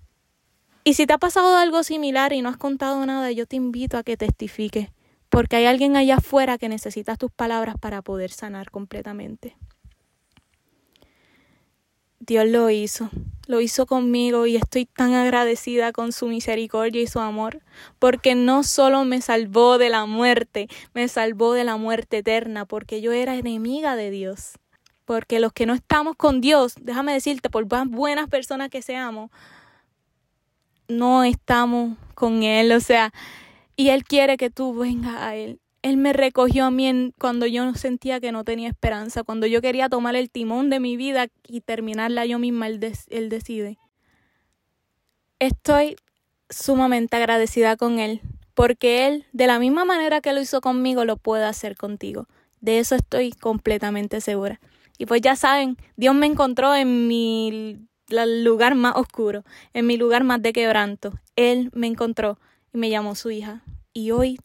Y 0.86 0.94
si 0.94 1.06
te 1.06 1.14
ha 1.14 1.18
pasado 1.18 1.58
algo 1.58 1.84
similar 1.84 2.32
y 2.32 2.42
no 2.42 2.50
has 2.50 2.58
contado 2.58 3.06
nada, 3.06 3.32
yo 3.32 3.46
te 3.46 3.58
invito 3.58 3.98
a 3.98 4.04
que 4.04 4.16
testifiques, 4.16 4.90
porque 5.30 5.58
hay 5.58 5.66
alguien 5.66 5.98
allá 5.98 6.18
afuera 6.18 6.58
que 6.58 6.70
necesita 6.70 7.18
tus 7.18 7.32
palabras 7.32 7.76
para 7.80 8.02
poder 8.02 8.32
sanar 8.32 8.72
completamente. 8.72 9.58
Dios 12.26 12.48
lo 12.48 12.70
hizo, 12.72 13.10
lo 13.46 13.62
hizo 13.62 13.86
conmigo 13.86 14.48
y 14.48 14.56
estoy 14.56 14.86
tan 14.86 15.14
agradecida 15.14 15.92
con 15.92 16.12
su 16.12 16.28
misericordia 16.28 17.02
y 17.02 17.08
su 17.08 17.20
amor, 17.20 17.62
porque 18.00 18.34
no 18.34 18.64
solo 18.64 19.06
me 19.06 19.22
salvó 19.22 19.78
de 19.78 19.90
la 19.90 20.06
muerte, 20.06 20.68
me 20.94 21.08
salvó 21.08 21.54
de 21.54 21.64
la 21.64 21.78
muerte 21.78 22.20
eterna, 22.20 22.66
porque 22.66 23.02
yo 23.02 23.12
era 23.12 23.36
enemiga 23.36 23.96
de 23.96 24.10
Dios. 24.10 24.54
Porque 25.06 25.40
los 25.40 25.54
que 25.54 25.68
no 25.68 25.76
estamos 25.76 26.16
con 26.16 26.42
Dios, 26.42 26.74
déjame 26.82 27.14
decirte, 27.14 27.52
por 27.52 27.70
más 27.72 27.88
buenas 27.88 28.28
personas 28.28 28.70
que 28.70 28.82
seamos, 28.82 29.30
no 30.88 31.24
estamos 31.24 31.98
con 32.16 32.42
Él, 32.42 32.72
o 32.72 32.80
sea, 32.80 33.14
y 33.76 33.90
Él 33.90 34.04
quiere 34.04 34.38
que 34.38 34.50
tú 34.50 34.74
vengas 34.74 35.22
a 35.22 35.36
Él. 35.36 35.60
Él 35.86 35.98
me 35.98 36.14
recogió 36.14 36.66
a 36.66 36.72
mí 36.72 37.14
cuando 37.20 37.46
yo 37.46 37.72
sentía 37.76 38.20
que 38.20 38.32
no 38.32 38.44
tenía 38.44 38.70
esperanza, 38.70 39.22
cuando 39.22 39.46
yo 39.46 39.62
quería 39.62 39.88
tomar 39.88 40.16
el 40.16 40.32
timón 40.32 40.72
de 40.72 40.80
mi 40.80 40.98
vida 40.98 41.28
y 41.48 41.62
terminarla 41.62 42.26
yo 42.26 42.40
misma, 42.40 42.66
él, 42.70 42.80
decide. 43.30 43.78
Estoy 45.38 45.96
sumamente 46.50 47.18
agradecida 47.18 47.78
con 47.78 48.00
Él, 48.00 48.22
porque 48.56 49.06
Él, 49.06 49.28
de 49.32 49.46
la 49.46 49.60
misma 49.60 49.86
manera 49.86 50.22
que 50.22 50.34
lo 50.34 50.42
hizo 50.42 50.60
conmigo, 50.60 51.06
lo 51.06 51.18
puede 51.18 51.46
hacer 51.46 51.78
contigo. 51.78 52.28
De 52.62 52.80
eso 52.80 52.96
estoy 52.96 53.34
completamente 53.34 54.22
segura. 54.22 54.60
Y 54.98 55.06
pues 55.06 55.22
ya 55.22 55.36
saben, 55.36 55.78
Dios 55.98 56.16
me 56.16 56.26
encontró 56.26 56.74
en 56.74 57.08
mi 57.08 57.78
lugar 58.10 58.74
más 58.74 58.96
oscuro, 58.96 59.44
en 59.72 59.86
mi 59.86 59.98
lugar 59.98 60.24
más 60.24 60.42
de 60.42 60.52
quebranto. 60.52 61.14
Él 61.36 61.70
me 61.76 61.86
encontró 61.86 62.40
y 62.74 62.80
me 62.80 62.90
llamó 62.90 63.14
su 63.14 63.30
hija. 63.30 63.62
Y 63.94 64.10
hoy 64.10 64.40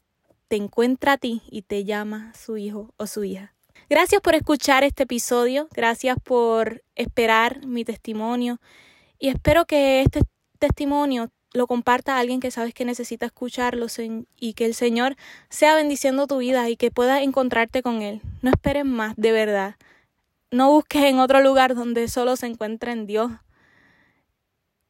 te 0.51 0.57
encuentra 0.57 1.13
a 1.13 1.17
ti 1.17 1.43
y 1.49 1.63
te 1.63 1.85
llama 1.85 2.33
su 2.35 2.57
hijo 2.57 2.93
o 2.97 3.07
su 3.07 3.23
hija. 3.23 3.55
Gracias 3.89 4.21
por 4.21 4.35
escuchar 4.35 4.83
este 4.83 5.05
episodio, 5.05 5.69
gracias 5.71 6.17
por 6.25 6.83
esperar 6.97 7.65
mi 7.65 7.85
testimonio 7.85 8.59
y 9.21 9.29
espero 9.29 9.65
que 9.65 10.03
este 10.03 10.23
testimonio 10.59 11.31
lo 11.53 11.69
comparta 11.69 12.17
a 12.17 12.19
alguien 12.19 12.41
que 12.41 12.51
sabes 12.51 12.75
que 12.75 12.85
necesita 12.85 13.27
escucharlo 13.27 13.87
y 14.37 14.55
que 14.55 14.67
el 14.67 14.75
Señor 14.75 15.15
sea 15.51 15.77
bendiciendo 15.77 16.27
tu 16.27 16.39
vida 16.39 16.69
y 16.69 16.77
que 16.77 16.91
puedas 16.91 17.23
encontrarte 17.23 17.81
con 17.81 18.03
Él. 18.03 18.21
No 18.43 18.51
esperes 18.51 18.85
más, 18.85 19.15
de 19.17 19.31
verdad. 19.31 19.77
No 20.51 20.73
busques 20.73 21.05
en 21.05 21.21
otro 21.21 21.41
lugar 21.43 21.77
donde 21.77 22.09
solo 22.09 22.35
se 22.35 22.47
encuentre 22.47 22.91
en 22.91 23.07
Dios. 23.07 23.31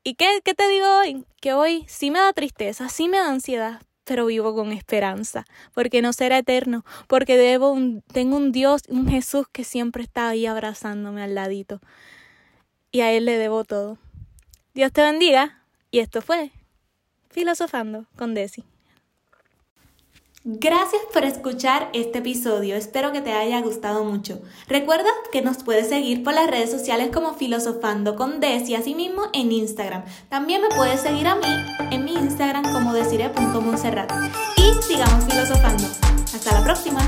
¿Y 0.04 0.14
qué, 0.14 0.40
qué 0.42 0.54
te 0.54 0.66
digo 0.68 0.86
hoy? 1.00 1.26
Que 1.38 1.52
hoy 1.52 1.84
sí 1.86 2.10
me 2.10 2.18
da 2.18 2.32
tristeza, 2.32 2.88
sí 2.88 3.08
me 3.08 3.18
da 3.18 3.28
ansiedad, 3.28 3.82
pero 4.10 4.26
vivo 4.26 4.56
con 4.56 4.72
esperanza, 4.72 5.46
porque 5.72 6.02
no 6.02 6.12
será 6.12 6.38
eterno, 6.38 6.84
porque 7.06 7.36
debo 7.36 7.78
tengo 8.12 8.36
un 8.36 8.50
Dios, 8.50 8.82
un 8.88 9.08
Jesús 9.08 9.46
que 9.52 9.62
siempre 9.62 10.02
está 10.02 10.28
ahí 10.28 10.46
abrazándome 10.46 11.22
al 11.22 11.36
ladito. 11.36 11.78
Y 12.90 13.02
a 13.02 13.12
Él 13.12 13.24
le 13.24 13.38
debo 13.38 13.62
todo. 13.62 13.98
Dios 14.74 14.92
te 14.92 15.02
bendiga. 15.02 15.62
Y 15.92 16.00
esto 16.00 16.22
fue 16.22 16.50
Filosofando 17.30 18.06
con 18.16 18.34
Desi. 18.34 18.64
Gracias 20.42 21.02
por 21.12 21.24
escuchar 21.24 21.90
este 21.92 22.20
episodio, 22.20 22.74
espero 22.74 23.12
que 23.12 23.20
te 23.20 23.34
haya 23.34 23.60
gustado 23.60 24.04
mucho. 24.04 24.40
Recuerda 24.68 25.10
que 25.30 25.42
nos 25.42 25.62
puedes 25.62 25.90
seguir 25.90 26.24
por 26.24 26.32
las 26.32 26.50
redes 26.50 26.70
sociales 26.70 27.10
como 27.12 27.34
Filosofando 27.34 28.16
con 28.16 28.40
Desi, 28.40 28.74
asimismo 28.74 29.24
en 29.34 29.52
Instagram. 29.52 30.02
También 30.30 30.62
me 30.62 30.74
puedes 30.74 31.02
seguir 31.02 31.26
a 31.26 31.34
mí 31.34 31.42
en 31.90 32.06
mi 32.06 32.14
Instagram 32.14 32.72
como 32.72 32.94
desire.monserrat. 32.94 34.10
Y 34.56 34.82
sigamos 34.82 35.26
filosofando. 35.26 35.84
Hasta 36.32 36.58
la 36.58 36.64
próxima. 36.64 37.00